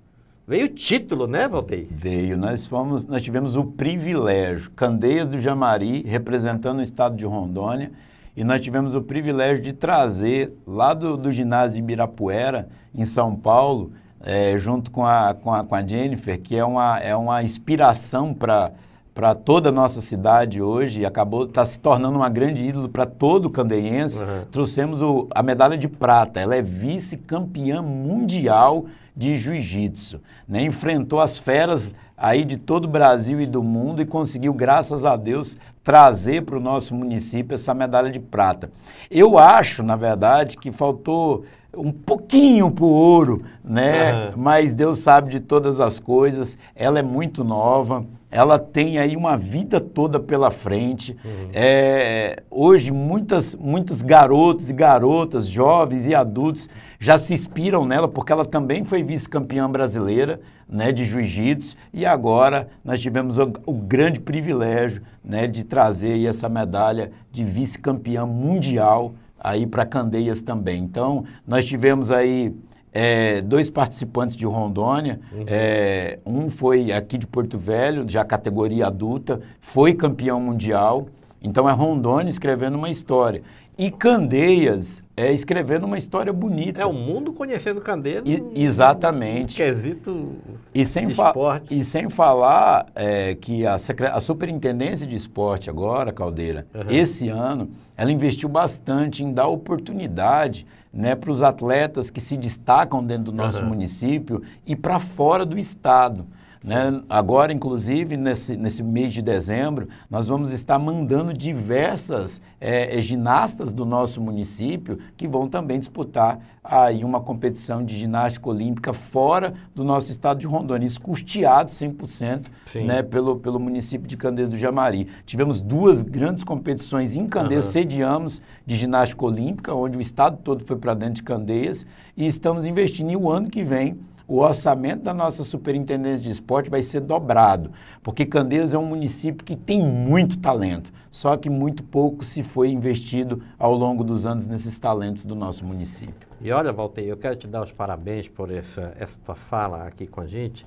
[0.49, 1.85] veio título, né, Valteir?
[1.91, 7.91] Veio, nós fomos, nós tivemos o privilégio, Candeias do Jamari, representando o estado de Rondônia,
[8.35, 13.35] e nós tivemos o privilégio de trazer lá do, do ginásio de Ibirapuera, em São
[13.35, 17.43] Paulo, eh, junto com a, com, a, com a Jennifer, que é uma, é uma
[17.43, 18.71] inspiração para
[19.19, 23.47] para toda a nossa cidade hoje, acabou está se tornando uma grande ídolo para todo
[23.47, 24.23] o candeiense.
[24.23, 24.45] Uhum.
[24.49, 26.39] Trouxemos o- a medalha de prata.
[26.39, 30.21] Ela é vice-campeã mundial de jiu-jitsu.
[30.47, 30.61] Né?
[30.61, 35.17] Enfrentou as feras aí de todo o Brasil e do mundo e conseguiu, graças a
[35.17, 38.71] Deus, trazer para o nosso município essa medalha de prata.
[39.11, 41.43] Eu acho, na verdade, que faltou
[41.75, 44.11] um pouquinho para o ouro, né?
[44.11, 44.33] Aham.
[44.37, 46.57] Mas Deus sabe de todas as coisas.
[46.75, 48.05] Ela é muito nova.
[48.31, 51.17] Ela tem aí uma vida toda pela frente.
[51.51, 58.31] É, hoje, muitas, muitos garotos e garotas, jovens e adultos, já se inspiram nela, porque
[58.31, 61.75] ela também foi vice-campeã brasileira né, de jiu-jitsu.
[61.91, 67.43] E agora nós tivemos o, o grande privilégio né, de trazer aí essa medalha de
[67.43, 70.83] vice-campeã mundial aí para Candeias também.
[70.83, 72.53] Então, nós tivemos aí
[72.91, 75.19] é, dois participantes de Rondônia.
[75.47, 81.07] É, um foi aqui de Porto Velho, já categoria adulta, foi campeão mundial.
[81.41, 83.41] Então, é Rondônia escrevendo uma história.
[83.79, 86.81] E Candeias é escrevendo uma história bonita.
[86.81, 88.21] É o mundo conhecendo Candeia.
[88.25, 89.55] E- exatamente.
[89.55, 90.35] quesito
[90.75, 91.71] E sem, esportes.
[91.71, 96.91] e sem falar é, que a, a Superintendência de Esporte agora, Caldeira, Uhum.
[96.91, 103.01] esse ano, ela investiu bastante em dar oportunidade né, para os atletas que se destacam
[103.01, 103.69] dentro do nosso Uhum.
[103.69, 106.25] município e para fora do estado.
[106.63, 107.01] Né?
[107.09, 113.73] Agora, inclusive, nesse, nesse mês de dezembro, nós vamos estar mandando diversas eh, eh, ginastas
[113.73, 119.83] do nosso município que vão também disputar aí uma competição de ginástica olímpica fora do
[119.83, 122.85] nosso estado de Rondônia, isso custeado 100% Sim.
[122.85, 125.07] né, pelo, pelo município de Candeias do Jamari.
[125.25, 127.71] Tivemos duas grandes competições em Candeias, Aham.
[127.71, 132.65] sediamos de ginástica olímpica, onde o estado todo foi para dentro de Candeias, e estamos
[132.65, 133.09] investindo.
[133.09, 133.97] E o ano que vem,
[134.29, 137.71] o orçamento da nossa superintendência de esporte vai ser dobrado,
[138.03, 142.69] porque Candeias é um município que tem muito talento, só que muito pouco se foi
[142.69, 146.29] investido ao longo dos anos nesses talentos do nosso município.
[146.39, 150.05] E olha, Valteir, eu quero te dar os parabéns por essa, essa tua fala aqui
[150.05, 150.63] com a gente,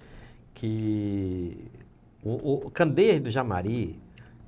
[0.52, 1.56] que
[2.24, 3.96] o, o Candeias do Jamari,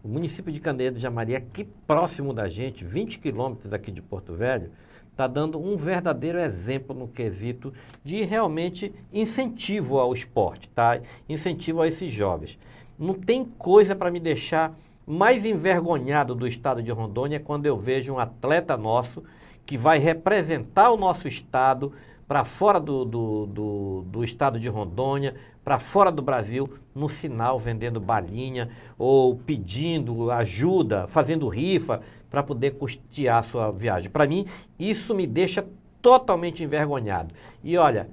[0.02, 4.34] o município de Candeias do Jamari, aqui próximo da gente, 20 quilômetros aqui de Porto
[4.34, 4.72] Velho,
[5.14, 7.72] está dando um verdadeiro exemplo no quesito
[8.04, 11.00] de realmente incentivo ao esporte, tá?
[11.28, 12.58] Incentivo a esses jovens.
[12.98, 18.12] Não tem coisa para me deixar mais envergonhado do estado de Rondônia quando eu vejo
[18.12, 19.22] um atleta nosso
[19.64, 21.92] que vai representar o nosso estado
[22.26, 27.58] para fora do, do, do, do estado de Rondônia, para fora do Brasil, no sinal
[27.58, 32.02] vendendo balinha ou pedindo ajuda, fazendo rifa
[32.34, 34.10] para poder custear a sua viagem.
[34.10, 34.44] Para mim,
[34.76, 35.64] isso me deixa
[36.02, 37.32] totalmente envergonhado.
[37.62, 38.08] E olha,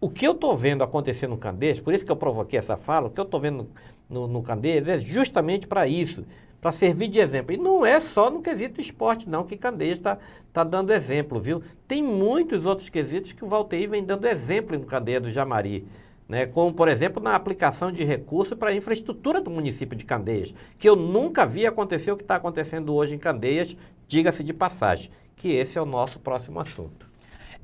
[0.00, 3.06] o que eu estou vendo acontecer no Candeias, por isso que eu provoquei essa fala,
[3.06, 3.68] o que eu estou vendo
[4.10, 6.24] no, no Candeias é justamente para isso,
[6.60, 7.54] para servir de exemplo.
[7.54, 10.18] E não é só no quesito esporte, não, que Candeias está
[10.52, 11.62] tá dando exemplo, viu?
[11.86, 15.86] Tem muitos outros quesitos que o Valteir vem dando exemplo no Candeias do Jamari.
[16.32, 16.46] Né?
[16.46, 20.88] como, por exemplo, na aplicação de recursos para a infraestrutura do município de Candeias, que
[20.88, 23.76] eu nunca vi acontecer o que está acontecendo hoje em Candeias,
[24.08, 27.06] diga-se de passagem, que esse é o nosso próximo assunto.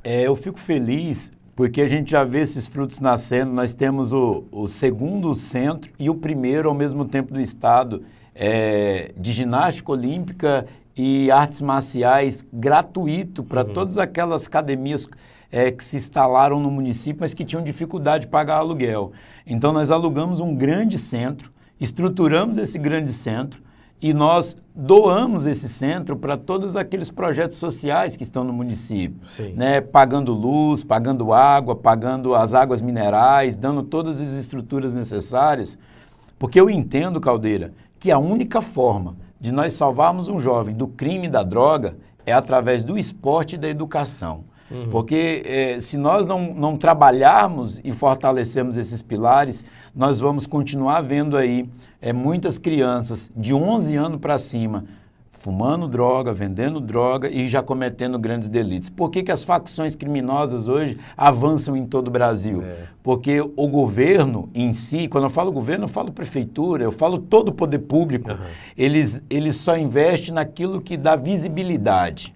[0.04, 3.52] É, eu fico feliz porque a gente já vê esses frutos nascendo.
[3.52, 8.04] Nós temos o, o segundo centro e o primeiro ao mesmo tempo do Estado
[8.34, 13.72] é, de ginástica olímpica e artes marciais gratuito para uhum.
[13.72, 15.08] todas aquelas academias
[15.50, 19.12] é, que se instalaram no município, mas que tinham dificuldade de pagar aluguel.
[19.46, 23.62] Então nós alugamos um grande centro, estruturamos esse grande centro
[24.00, 29.20] e nós doamos esse centro para todos aqueles projetos sociais que estão no município,
[29.54, 29.80] né?
[29.80, 35.76] pagando luz, pagando água, pagando as águas minerais, dando todas as estruturas necessárias,
[36.38, 41.26] porque eu entendo, Caldeira, que a única forma de nós salvarmos um jovem do crime
[41.26, 44.44] e da droga é através do esporte e da educação.
[44.70, 44.90] Uhum.
[44.90, 51.36] Porque eh, se nós não, não trabalharmos e fortalecermos esses pilares, nós vamos continuar vendo
[51.36, 51.68] aí
[52.00, 54.84] eh, muitas crianças de 11 anos para cima
[55.38, 58.90] fumando droga, vendendo droga e já cometendo grandes delitos.
[58.90, 62.62] Por que, que as facções criminosas hoje avançam em todo o Brasil?
[62.62, 62.86] É.
[63.02, 67.48] Porque o governo em si, quando eu falo governo, eu falo prefeitura, eu falo todo
[67.48, 68.36] o poder público, uhum.
[68.76, 72.34] eles, eles só investem naquilo que dá visibilidade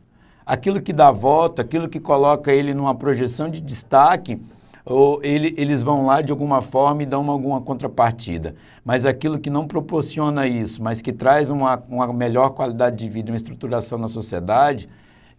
[0.52, 4.38] aquilo que dá voto, aquilo que coloca ele numa projeção de destaque,
[4.84, 8.54] ou ele, eles vão lá de alguma forma e dão uma, alguma contrapartida.
[8.84, 13.32] Mas aquilo que não proporciona isso, mas que traz uma, uma melhor qualidade de vida,
[13.32, 14.90] uma estruturação na sociedade,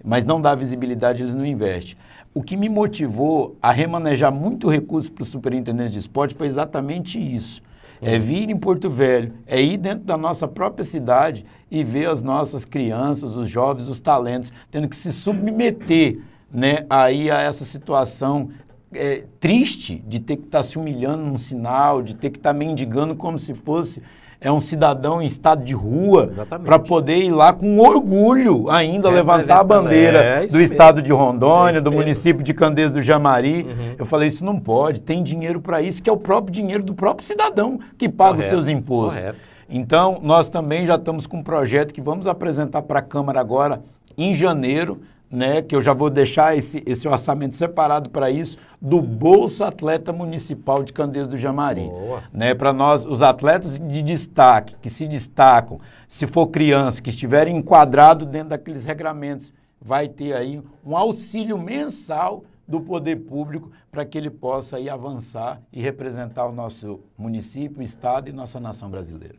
[0.03, 1.95] mas não dá visibilidade, eles não investem.
[2.33, 7.19] O que me motivou a remanejar muito recurso para o superintendente de esporte foi exatamente
[7.19, 7.61] isso
[8.03, 12.21] é vir em Porto Velho, é ir dentro da nossa própria cidade e ver as
[12.21, 16.19] nossas crianças, os jovens, os talentos, tendo que se submeter
[16.51, 18.49] né, aí a essa situação
[18.93, 22.53] é, triste de ter que estar tá se humilhando num sinal, de ter que estar
[22.53, 24.01] tá mendigando como se fosse
[24.43, 26.31] é um cidadão em estado de rua
[26.65, 31.11] para poder ir lá com orgulho ainda é, levantar a bandeira é, do estado de
[31.11, 33.63] Rondônia, do município de Candeias do Jamari.
[33.63, 33.95] Uhum.
[33.97, 36.93] Eu falei, isso não pode, tem dinheiro para isso, que é o próprio dinheiro do
[36.93, 39.19] próprio cidadão que paga correto, os seus impostos.
[39.19, 39.39] Correto.
[39.69, 43.81] Então, nós também já estamos com um projeto que vamos apresentar para a Câmara agora
[44.17, 45.01] em janeiro,
[45.33, 50.13] né, que eu já vou deixar esse, esse orçamento separado para isso, do Bolsa Atleta
[50.13, 51.89] Municipal de Candeias do Jamari.
[52.31, 57.57] Né, para nós, os atletas de destaque, que se destacam, se for criança, que estiverem
[57.57, 64.19] enquadrados dentro daqueles regramentos, vai ter aí um auxílio mensal do poder público para que
[64.19, 69.35] ele possa aí avançar e representar o nosso município, o estado e nossa nação brasileira.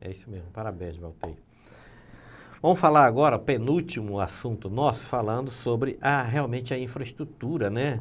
[0.00, 0.46] É isso mesmo.
[0.52, 1.34] Parabéns, Valteir.
[2.64, 8.00] Vamos falar agora, penúltimo assunto nosso, falando sobre a, realmente a infraestrutura, né?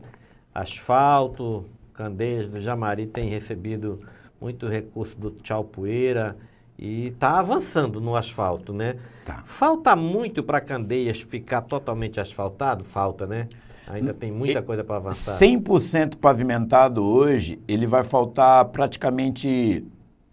[0.55, 3.99] Asfalto, Candeias do Jamari tem recebido
[4.39, 6.37] muito recurso do Tchau Poeira
[6.79, 8.95] e está avançando no asfalto, né?
[9.25, 9.43] Tá.
[9.43, 12.85] Falta muito para Candeias ficar totalmente asfaltado?
[12.85, 13.49] Falta, né?
[13.85, 15.45] Ainda tem muita coisa para avançar.
[15.45, 19.85] 100% pavimentado hoje, ele vai faltar praticamente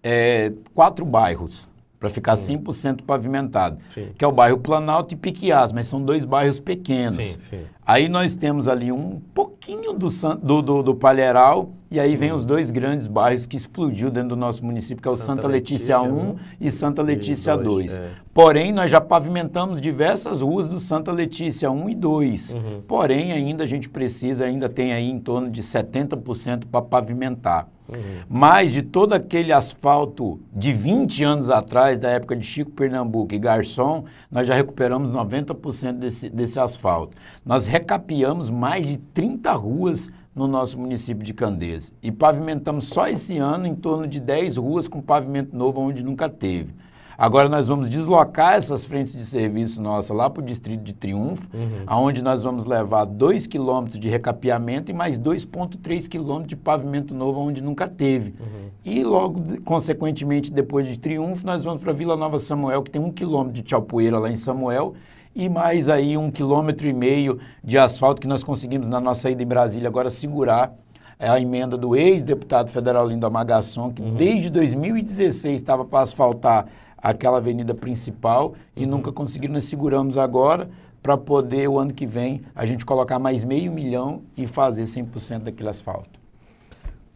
[0.04, 1.68] é, quatro bairros
[2.00, 2.62] para ficar hum.
[2.64, 4.08] 100% pavimentado, sim.
[4.16, 7.26] que é o bairro Planalto e Piquiás, mas são dois bairros pequenos.
[7.26, 7.60] Sim, sim.
[7.86, 10.08] Aí nós temos ali um pouquinho do,
[10.42, 12.36] do, do, do Palheiral, e aí vem hum.
[12.36, 15.48] os dois grandes bairros que explodiu dentro do nosso município, que é o Santa, Santa
[15.48, 17.96] Letícia, Letícia 1 e Santa Letícia 2.
[17.96, 18.08] É.
[18.32, 22.52] Porém, nós já pavimentamos diversas ruas do Santa Letícia 1 e 2.
[22.52, 22.82] Uhum.
[22.88, 27.68] Porém, ainda a gente precisa, ainda tem aí em torno de 70% para pavimentar.
[27.92, 28.22] Uhum.
[28.28, 33.38] Mas de todo aquele asfalto de 20 anos atrás, da época de Chico Pernambuco e
[33.38, 37.16] Garçom, nós já recuperamos 90% desse, desse asfalto.
[37.44, 41.92] Nós recapeamos mais de 30 ruas no nosso município de Candeias.
[42.02, 46.28] E pavimentamos só esse ano em torno de 10 ruas com pavimento novo onde nunca
[46.28, 46.72] teve.
[47.20, 51.46] Agora nós vamos deslocar essas frentes de serviço nossa lá para o Distrito de Triunfo,
[51.52, 51.82] uhum.
[51.86, 57.38] aonde nós vamos levar 2 quilômetros de recapeamento e mais 2,3 quilômetros de pavimento novo
[57.38, 58.32] onde nunca teve.
[58.40, 58.70] Uhum.
[58.82, 63.12] E logo, consequentemente, depois de Triunfo, nós vamos para Vila Nova Samuel, que tem um
[63.12, 64.94] quilômetro de Tchaupoeira lá em Samuel,
[65.36, 69.42] e mais aí um quilômetro e meio de asfalto que nós conseguimos na nossa ida
[69.42, 70.72] em Brasília agora segurar
[71.20, 74.14] é a emenda do ex-deputado federal Lindo Amagasson, que uhum.
[74.14, 76.66] desde 2016 estava para asfaltar
[77.02, 78.90] aquela avenida principal e uhum.
[78.90, 79.54] nunca conseguiram.
[79.54, 80.70] Nós seguramos agora
[81.02, 85.44] para poder, o ano que vem, a gente colocar mais meio milhão e fazer 100%
[85.44, 86.20] daquele asfalto.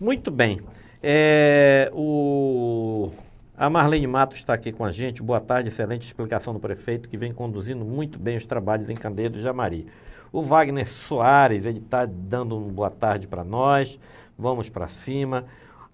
[0.00, 0.60] Muito bem.
[1.02, 3.10] É, o
[3.56, 5.22] a Marlene Matos está aqui com a gente.
[5.22, 9.38] Boa tarde, excelente explicação do prefeito que vem conduzindo muito bem os trabalhos em Candeiro
[9.38, 9.86] e Jamari.
[10.32, 13.96] O Wagner Soares, ele está dando uma boa tarde para nós,
[14.36, 15.44] vamos para cima.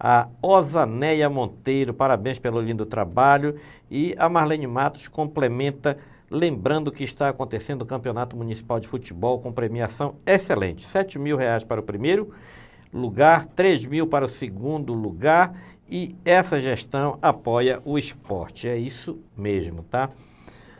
[0.03, 3.55] A Osaneia Monteiro, parabéns pelo lindo trabalho.
[3.87, 5.95] E a Marlene Matos complementa,
[6.27, 10.87] lembrando que está acontecendo o Campeonato Municipal de Futebol com premiação excelente.
[10.87, 12.33] 7 mil reais para o primeiro
[12.91, 15.55] lugar, 3 mil para o segundo lugar.
[15.87, 18.67] E essa gestão apoia o esporte.
[18.67, 20.09] É isso mesmo, tá?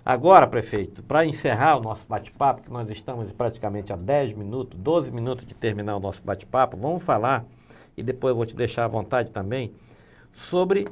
[0.04, 5.12] Agora, prefeito, para encerrar o nosso bate-papo, que nós estamos praticamente a 10 minutos, 12
[5.12, 7.46] minutos de terminar o nosso bate-papo, vamos falar,
[7.96, 9.72] e depois eu vou te deixar à vontade também,
[10.50, 10.88] sobre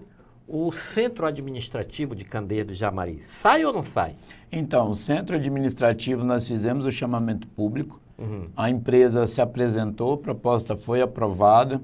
[0.47, 3.21] o centro administrativo de Candeia do Jamari.
[3.25, 4.15] Sai ou não sai?
[4.51, 8.47] Então, o centro administrativo, nós fizemos o chamamento público, uhum.
[8.57, 11.81] a empresa se apresentou, a proposta foi aprovada,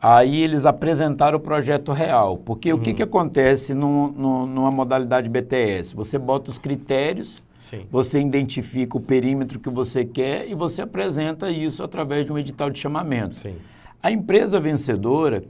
[0.00, 2.78] Aí eles apresentaram o projeto real, porque uhum.
[2.78, 2.96] o que, uhum.
[2.96, 5.94] que acontece numa modalidade BTS?
[5.96, 7.86] Você bota os critérios, Sim.
[7.90, 12.70] você identifica o perímetro que você quer e você apresenta isso através de um edital
[12.70, 13.36] de chamamento.
[13.40, 13.56] Sim.
[14.06, 15.42] A empresa vencedora,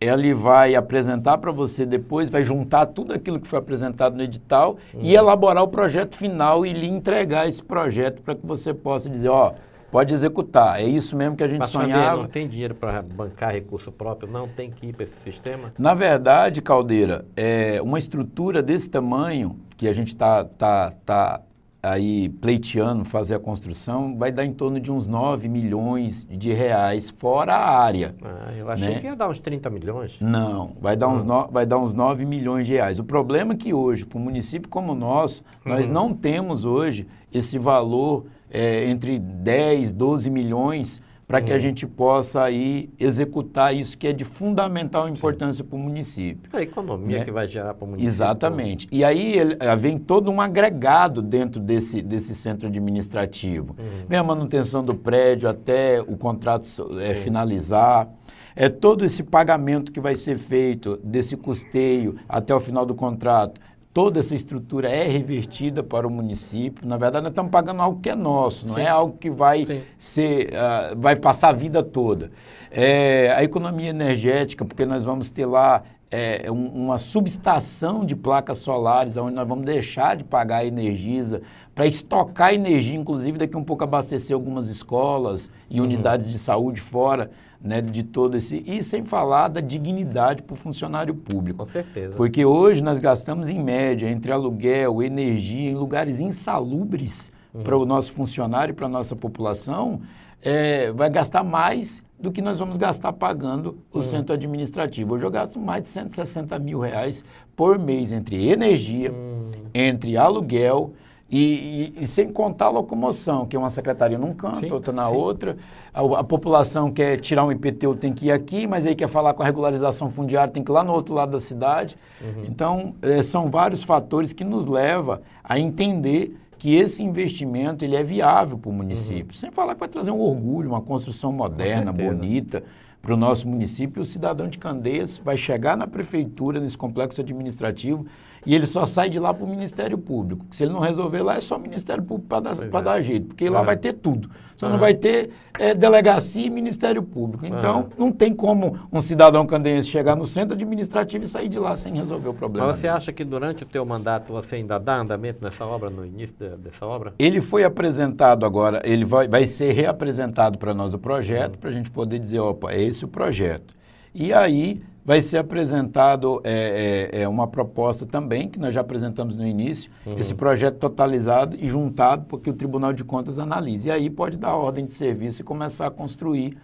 [0.00, 4.76] ela vai apresentar para você depois, vai juntar tudo aquilo que foi apresentado no edital
[4.94, 5.00] uhum.
[5.02, 9.30] e elaborar o projeto final e lhe entregar esse projeto para que você possa dizer,
[9.30, 9.54] ó...
[9.90, 10.80] Pode executar.
[10.80, 12.22] É isso mesmo que a gente Mas sonhava.
[12.22, 15.72] não tem dinheiro para bancar recurso próprio, não tem que ir para esse sistema?
[15.78, 21.40] Na verdade, Caldeira, é uma estrutura desse tamanho que a gente está tá, tá
[21.84, 27.10] aí pleiteando fazer a construção, vai dar em torno de uns 9 milhões de reais
[27.10, 28.14] fora a área.
[28.22, 29.00] Ah, eu achei né?
[29.00, 30.16] que ia dar uns 30 milhões.
[30.18, 31.26] Não, vai dar, uns ah.
[31.26, 32.98] no, vai dar uns 9 milhões de reais.
[32.98, 35.92] O problema é que hoje, para um município como o nosso, nós uhum.
[35.92, 41.60] não temos hoje esse valor é, entre 10, 12 milhões para que a uhum.
[41.60, 46.50] gente possa aí executar isso que é de fundamental importância para o município.
[46.52, 47.24] A economia né?
[47.24, 48.08] que vai gerar para o município.
[48.08, 48.88] Exatamente.
[48.92, 53.74] E aí ele, eh, vem todo um agregado dentro desse, desse centro administrativo.
[53.78, 54.06] Uhum.
[54.08, 56.68] Vem a manutenção do prédio até o contrato
[57.00, 58.08] é, finalizar.
[58.56, 63.60] É todo esse pagamento que vai ser feito, desse custeio até o final do contrato
[63.94, 66.86] toda essa estrutura é revertida para o município.
[66.86, 68.86] Na verdade, nós estamos pagando algo que é nosso, não é Sim.
[68.86, 69.82] é algo que vai Sim.
[69.96, 72.32] ser, uh, vai passar a vida toda.
[72.72, 78.58] É, a economia energética, porque nós vamos ter lá é, um, uma subestação de placas
[78.58, 81.40] solares, onde nós vamos deixar de pagar a Energisa
[81.72, 85.86] para estocar energia, inclusive daqui um pouco abastecer algumas escolas e uhum.
[85.86, 87.30] unidades de saúde fora
[87.64, 88.62] né, de todo esse.
[88.66, 91.64] E sem falar da dignidade para o funcionário público.
[91.64, 92.14] Com certeza.
[92.14, 97.62] Porque hoje nós gastamos, em média, entre aluguel, energia, em lugares insalubres uhum.
[97.62, 100.02] para o nosso funcionário e para a nossa população,
[100.42, 104.02] é, vai gastar mais do que nós vamos gastar pagando o uhum.
[104.02, 105.14] centro administrativo.
[105.14, 107.24] Hoje eu gasto mais de 160 mil reais
[107.56, 109.50] por mês entre energia, uhum.
[109.72, 110.92] entre aluguel
[111.36, 114.92] e, e, e, sem contar a locomoção, que é uma secretaria num canto, sim, outra
[114.92, 115.16] na sim.
[115.16, 115.56] outra.
[115.92, 119.34] A, a, população quer tirar um IPTU, tem que ir aqui, mas aí quer falar
[119.34, 121.96] com a regularização fundiária, tem que ir lá no outro lado da cidade.
[122.20, 122.44] Uhum.
[122.44, 128.02] Então, é, são vários fatores que nos levam a entender que esse investimento ele é
[128.04, 129.32] viável para o município.
[129.32, 129.34] Uhum.
[129.34, 132.62] Sem falar que vai trazer um orgulho, uma construção moderna, bonita
[133.04, 134.00] para o nosso município.
[134.00, 138.06] O cidadão de Candeias vai chegar na prefeitura, nesse complexo administrativo,
[138.46, 140.46] e ele só sai de lá para o Ministério Público.
[140.50, 142.82] Se ele não resolver lá, é só o Ministério Público para dar, é.
[142.82, 144.30] dar jeito, porque lá vai ter tudo.
[144.56, 147.44] Só não vai ter é, delegacia e Ministério Público.
[147.44, 151.76] Então, não tem como um cidadão candeiense chegar no centro administrativo e sair de lá
[151.76, 152.68] sem resolver o problema.
[152.68, 156.06] Mas você acha que durante o teu mandato você ainda dá andamento nessa obra, no
[156.06, 157.14] início de, dessa obra?
[157.18, 161.72] Ele foi apresentado agora, ele vai, vai ser reapresentado para nós o projeto, para a
[161.72, 163.74] gente poder dizer, opa, é esse o projeto.
[164.14, 169.36] E aí vai ser apresentado é, é, é, uma proposta também, que nós já apresentamos
[169.36, 170.18] no início, uhum.
[170.18, 173.88] esse projeto totalizado e juntado, porque o Tribunal de Contas analise.
[173.88, 176.56] E aí pode dar ordem de serviço e começar a construir.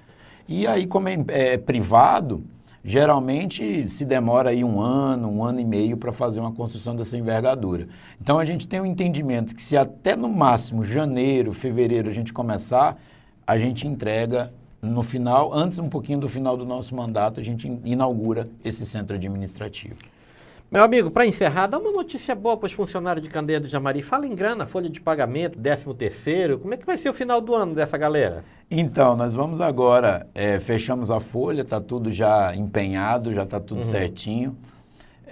[0.48, 2.42] E aí, como é, é privado,
[2.82, 7.18] geralmente se demora aí um ano, um ano e meio para fazer uma construção dessa
[7.18, 7.88] envergadura.
[8.20, 12.32] Então a gente tem um entendimento que se até no máximo janeiro, fevereiro a gente
[12.32, 12.98] começar,
[13.46, 14.50] a gente entrega
[14.82, 19.14] no final, antes um pouquinho do final do nosso mandato, a gente inaugura esse centro
[19.16, 19.96] administrativo.
[20.70, 24.02] Meu amigo, para encerrar, dá uma notícia boa para os funcionários de Candeia do Jamari.
[24.02, 26.60] Fala em grana, folha de pagamento, 13 terceiro.
[26.60, 28.44] Como é que vai ser o final do ano dessa galera?
[28.70, 33.78] Então, nós vamos agora, é, fechamos a folha, está tudo já empenhado, já está tudo
[33.78, 33.82] uhum.
[33.82, 34.56] certinho.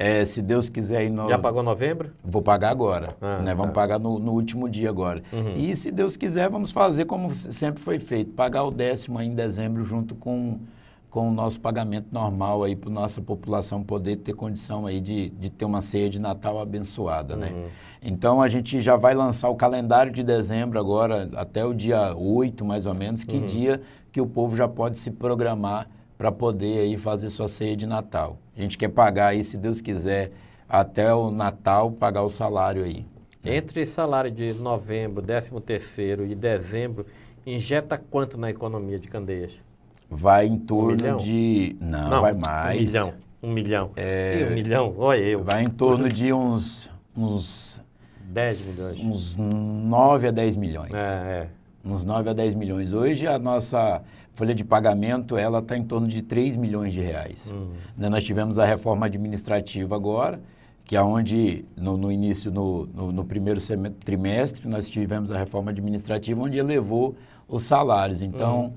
[0.00, 1.28] É, se Deus quiser ir no...
[1.28, 2.12] Já pagou novembro?
[2.22, 3.52] Vou pagar agora, ah, né?
[3.52, 3.80] Vamos tá.
[3.80, 5.24] pagar no, no, último dia agora.
[5.32, 5.54] Uhum.
[5.56, 9.84] E se Deus quiser, vamos fazer como sempre foi feito, pagar o décimo em dezembro
[9.84, 10.60] junto com,
[11.10, 15.50] com o nosso pagamento normal aí para nossa população poder ter condição aí de, de
[15.50, 17.50] ter uma ceia de Natal abençoada, né?
[17.50, 17.66] uhum.
[18.00, 22.64] Então a gente já vai lançar o calendário de dezembro agora até o dia 8,
[22.64, 23.46] mais ou menos, que uhum.
[23.46, 23.82] dia
[24.12, 25.88] que o povo já pode se programar
[26.18, 28.38] para poder aí fazer sua ceia de Natal.
[28.56, 30.32] A gente quer pagar aí, se Deus quiser,
[30.68, 33.06] até o Natal, pagar o salário aí.
[33.44, 37.06] Entre salário de novembro, décimo terceiro e dezembro,
[37.46, 39.52] injeta quanto na economia de Candeias?
[40.10, 41.76] Vai em torno de...
[41.80, 42.80] Não, Não, vai Um mais.
[42.80, 43.14] milhão.
[43.40, 43.90] Um milhão.
[43.94, 44.48] É.
[44.50, 45.44] Um milhão, olha eu.
[45.44, 47.80] Vai em torno de uns, uns,
[48.20, 49.00] 10 milhões.
[49.04, 50.92] uns 9 a 10 milhões.
[50.94, 51.48] É, é.
[51.84, 52.92] Uns 9 a 10 milhões.
[52.92, 54.02] Hoje a nossa
[54.38, 57.52] folha de pagamento ela está em torno de 3 milhões de reais.
[57.54, 57.70] Hum.
[57.96, 60.40] Né, Nós tivemos a reforma administrativa agora,
[60.84, 65.36] que é onde, no, no início, no, no, no primeiro seme- trimestre, nós tivemos a
[65.38, 67.16] reforma administrativa, onde elevou
[67.48, 68.22] os salários.
[68.22, 68.72] Então,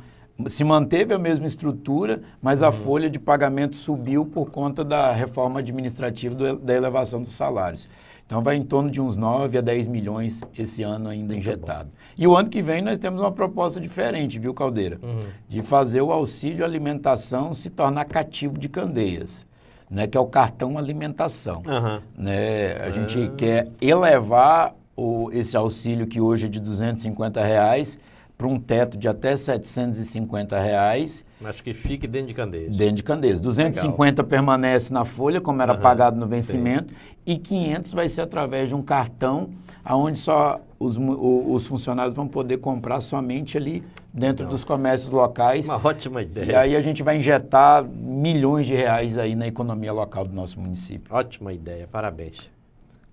[0.47, 5.59] se manteve a mesma estrutura, mas a folha de pagamento subiu por conta da reforma
[5.59, 7.87] administrativa do- da elevação dos salários.
[8.31, 11.89] Então, vai em torno de uns 9 a 10 milhões esse ano ainda injetado.
[12.17, 15.01] E o ano que vem nós temos uma proposta diferente, viu, Caldeira?
[15.49, 19.45] De fazer o auxílio alimentação se tornar cativo de Candeias,
[19.89, 20.07] né?
[20.07, 21.61] que é o cartão alimentação.
[21.67, 22.01] Aham.
[22.17, 22.77] Né?
[22.77, 27.99] A gente quer elevar o, esse auxílio que hoje é de 250 reais
[28.41, 32.75] para um teto de até 750 reais Mas que fique dentro de Candeias.
[32.75, 33.39] dentro de Candeias.
[33.39, 36.91] 250 permanece na folha, como era Aham, pagado no vencimento,
[37.23, 39.51] e 500 vai ser através de um cartão,
[39.85, 45.69] aonde só os, os funcionários vão poder comprar somente ali dentro dos comércios locais.
[45.69, 46.59] Uma ótima E ideia.
[46.61, 51.13] aí a gente vai injetar milhões de reais aí na economia local do nosso município.
[51.13, 52.49] Ótima ideia, parabéns.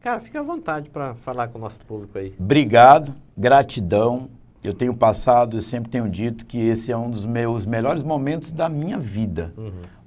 [0.00, 2.32] Cara, fica à vontade para falar com o nosso público aí.
[2.40, 4.30] Obrigado, gratidão.
[4.62, 8.50] Eu tenho passado, eu sempre tenho dito que esse é um dos meus melhores momentos
[8.50, 9.52] da minha vida.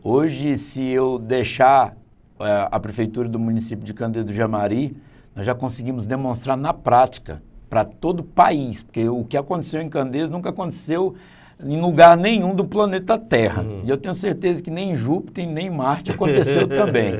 [0.03, 1.95] Hoje, se eu deixar
[2.39, 4.95] eh, a prefeitura do município de Cândido do Jamari,
[5.35, 9.87] nós já conseguimos demonstrar na prática para todo o país, porque o que aconteceu em
[9.87, 11.15] Candeias nunca aconteceu
[11.63, 13.63] em lugar nenhum do planeta Terra.
[13.85, 17.13] E eu tenho certeza que nem em Júpiter nem em Marte aconteceu também.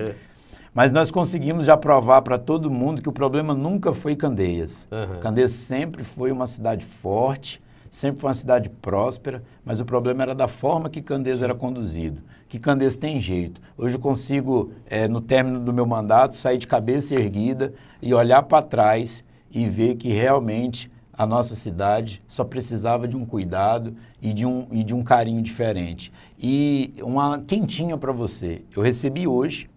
[0.74, 4.88] Mas nós conseguimos já provar para todo mundo que o problema nunca foi Candeias.
[4.90, 5.20] Aham.
[5.20, 10.34] Candeias sempre foi uma cidade forte, sempre foi uma cidade próspera, mas o problema era
[10.34, 12.22] da forma que Candeias era conduzido.
[12.48, 13.60] Que Candeias tem jeito.
[13.78, 18.44] Hoje eu consigo, eh, no término do meu mandato, sair de cabeça erguida e olhar
[18.44, 24.34] para trás e ver que realmente a nossa cidade só precisava de um cuidado e
[24.34, 26.12] de um, e de um carinho diferente.
[26.38, 28.64] E uma quentinha para você.
[28.76, 29.70] Eu recebi hoje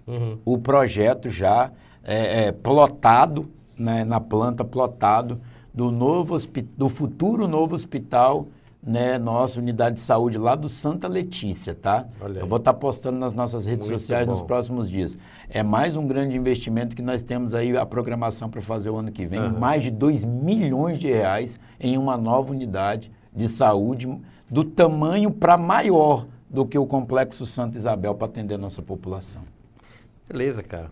[0.44, 1.70] o projeto já
[2.02, 5.40] é, é, plotado, né, na planta plotado,
[5.72, 6.36] do, novo
[6.76, 8.46] do futuro novo hospital,
[8.86, 12.06] né, nossa unidade de saúde lá do Santa Letícia, tá?
[12.36, 14.46] Eu vou estar postando nas nossas redes Muito sociais nos bom.
[14.46, 15.16] próximos dias.
[15.48, 19.10] É mais um grande investimento que nós temos aí a programação para fazer o ano
[19.10, 19.58] que vem, Aham.
[19.58, 24.06] mais de 2 milhões de reais em uma nova unidade de saúde
[24.50, 29.42] do tamanho para maior do que o Complexo Santa Isabel para atender a nossa população.
[30.28, 30.90] Beleza, cara.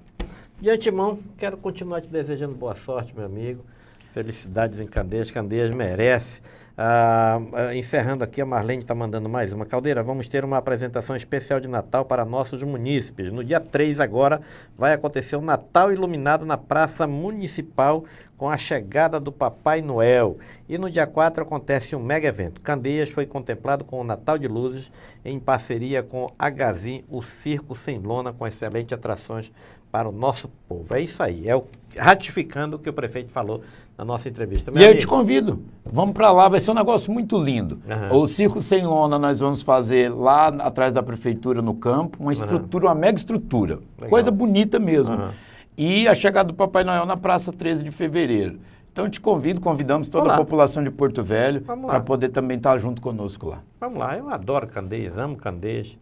[0.59, 3.64] De antemão, quero continuar te desejando boa sorte, meu amigo.
[4.12, 5.30] Felicidades em Candeias.
[5.30, 6.40] Candeias merece.
[6.76, 9.66] Ah, ah, encerrando aqui, a Marlene está mandando mais uma.
[9.66, 13.30] Caldeira, vamos ter uma apresentação especial de Natal para nossos munícipes.
[13.30, 14.40] No dia 3 agora
[14.76, 18.04] vai acontecer o Natal iluminado na Praça Municipal
[18.38, 20.38] com a chegada do Papai Noel.
[20.68, 22.60] E no dia 4 acontece um mega evento.
[22.62, 24.90] Candeias foi contemplado com o Natal de Luzes
[25.24, 29.52] em parceria com a Gazin, o Circo Sem Lona, com excelentes atrações
[29.92, 30.94] para o nosso povo.
[30.94, 33.62] É isso aí, é o, ratificando o que o prefeito falou
[33.97, 34.70] na nossa entrevista.
[34.70, 37.80] E Meu eu amigo, te convido, vamos para lá, vai ser um negócio muito lindo.
[37.88, 38.16] Aham.
[38.16, 42.86] O Circo Sem Lona nós vamos fazer lá atrás da prefeitura no campo, uma estrutura,
[42.86, 44.11] uma mega estrutura, Legal.
[44.11, 45.14] coisa bonita mesmo.
[45.14, 45.32] Aham.
[45.76, 48.59] E a chegada do Papai Noel na Praça 13 de Fevereiro.
[48.93, 50.34] Então eu te convido, convidamos toda Olá.
[50.34, 53.62] a população de Porto Velho para poder também estar junto conosco lá.
[53.80, 55.97] Vamos lá, eu adoro Candeias, amo Candeias.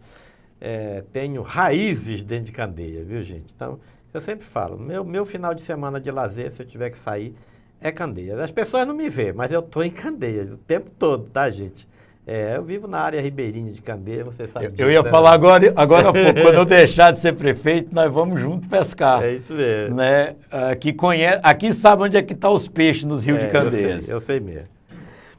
[0.61, 3.47] É, tenho raízes dentro de Candeias, viu, gente?
[3.55, 3.79] Então,
[4.13, 7.35] eu sempre falo, meu, meu final de semana de lazer, se eu tiver que sair,
[7.81, 8.39] é Candeias.
[8.39, 11.89] As pessoas não me vêem, mas eu estou em Candeias o tempo todo, tá, gente?
[12.27, 15.11] É, eu vivo na área ribeirinha de Candeias, você sabe Eu, disso, eu ia né?
[15.11, 19.23] falar agora, agora há pouco, quando eu deixar de ser prefeito, nós vamos junto pescar.
[19.25, 19.97] É isso mesmo.
[19.97, 20.37] Né?
[20.51, 23.97] Aqui, conhece, aqui sabe onde é que estão os peixes nos rios É, de Candeias.
[23.97, 24.69] Eu sei, eu sei mesmo.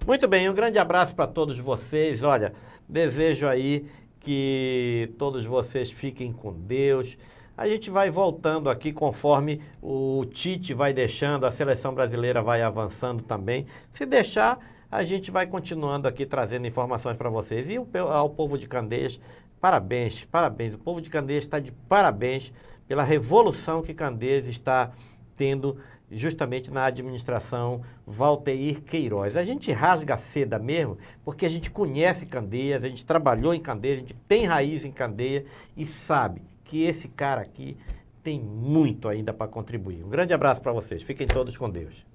[0.05, 2.23] Muito bem, um grande abraço para todos vocês.
[2.23, 2.51] Olha,
[2.89, 3.85] desejo aí
[4.19, 7.17] que todos vocês fiquem com Deus.
[7.61, 13.21] A gente vai voltando aqui conforme o Tite vai deixando, a seleção brasileira vai avançando
[13.21, 13.67] também.
[13.91, 14.57] Se deixar,
[14.91, 17.69] a gente vai continuando aqui trazendo informações para vocês.
[17.69, 19.19] E ao povo de Candeias,
[19.59, 20.73] parabéns, parabéns.
[20.73, 22.51] O povo de Candeias está de parabéns
[22.87, 24.89] pela revolução que Candeias está
[25.37, 25.77] tendo
[26.09, 29.35] justamente na administração Valteir Queiroz.
[29.37, 33.97] A gente rasga seda mesmo, porque a gente conhece Candeias, a gente trabalhou em Candeias,
[33.97, 35.45] a gente tem raiz em Candeia
[35.77, 37.75] e sabe que esse cara aqui
[38.23, 40.05] tem muito ainda para contribuir.
[40.05, 41.03] Um grande abraço para vocês.
[41.03, 42.05] Fiquem todos com Deus.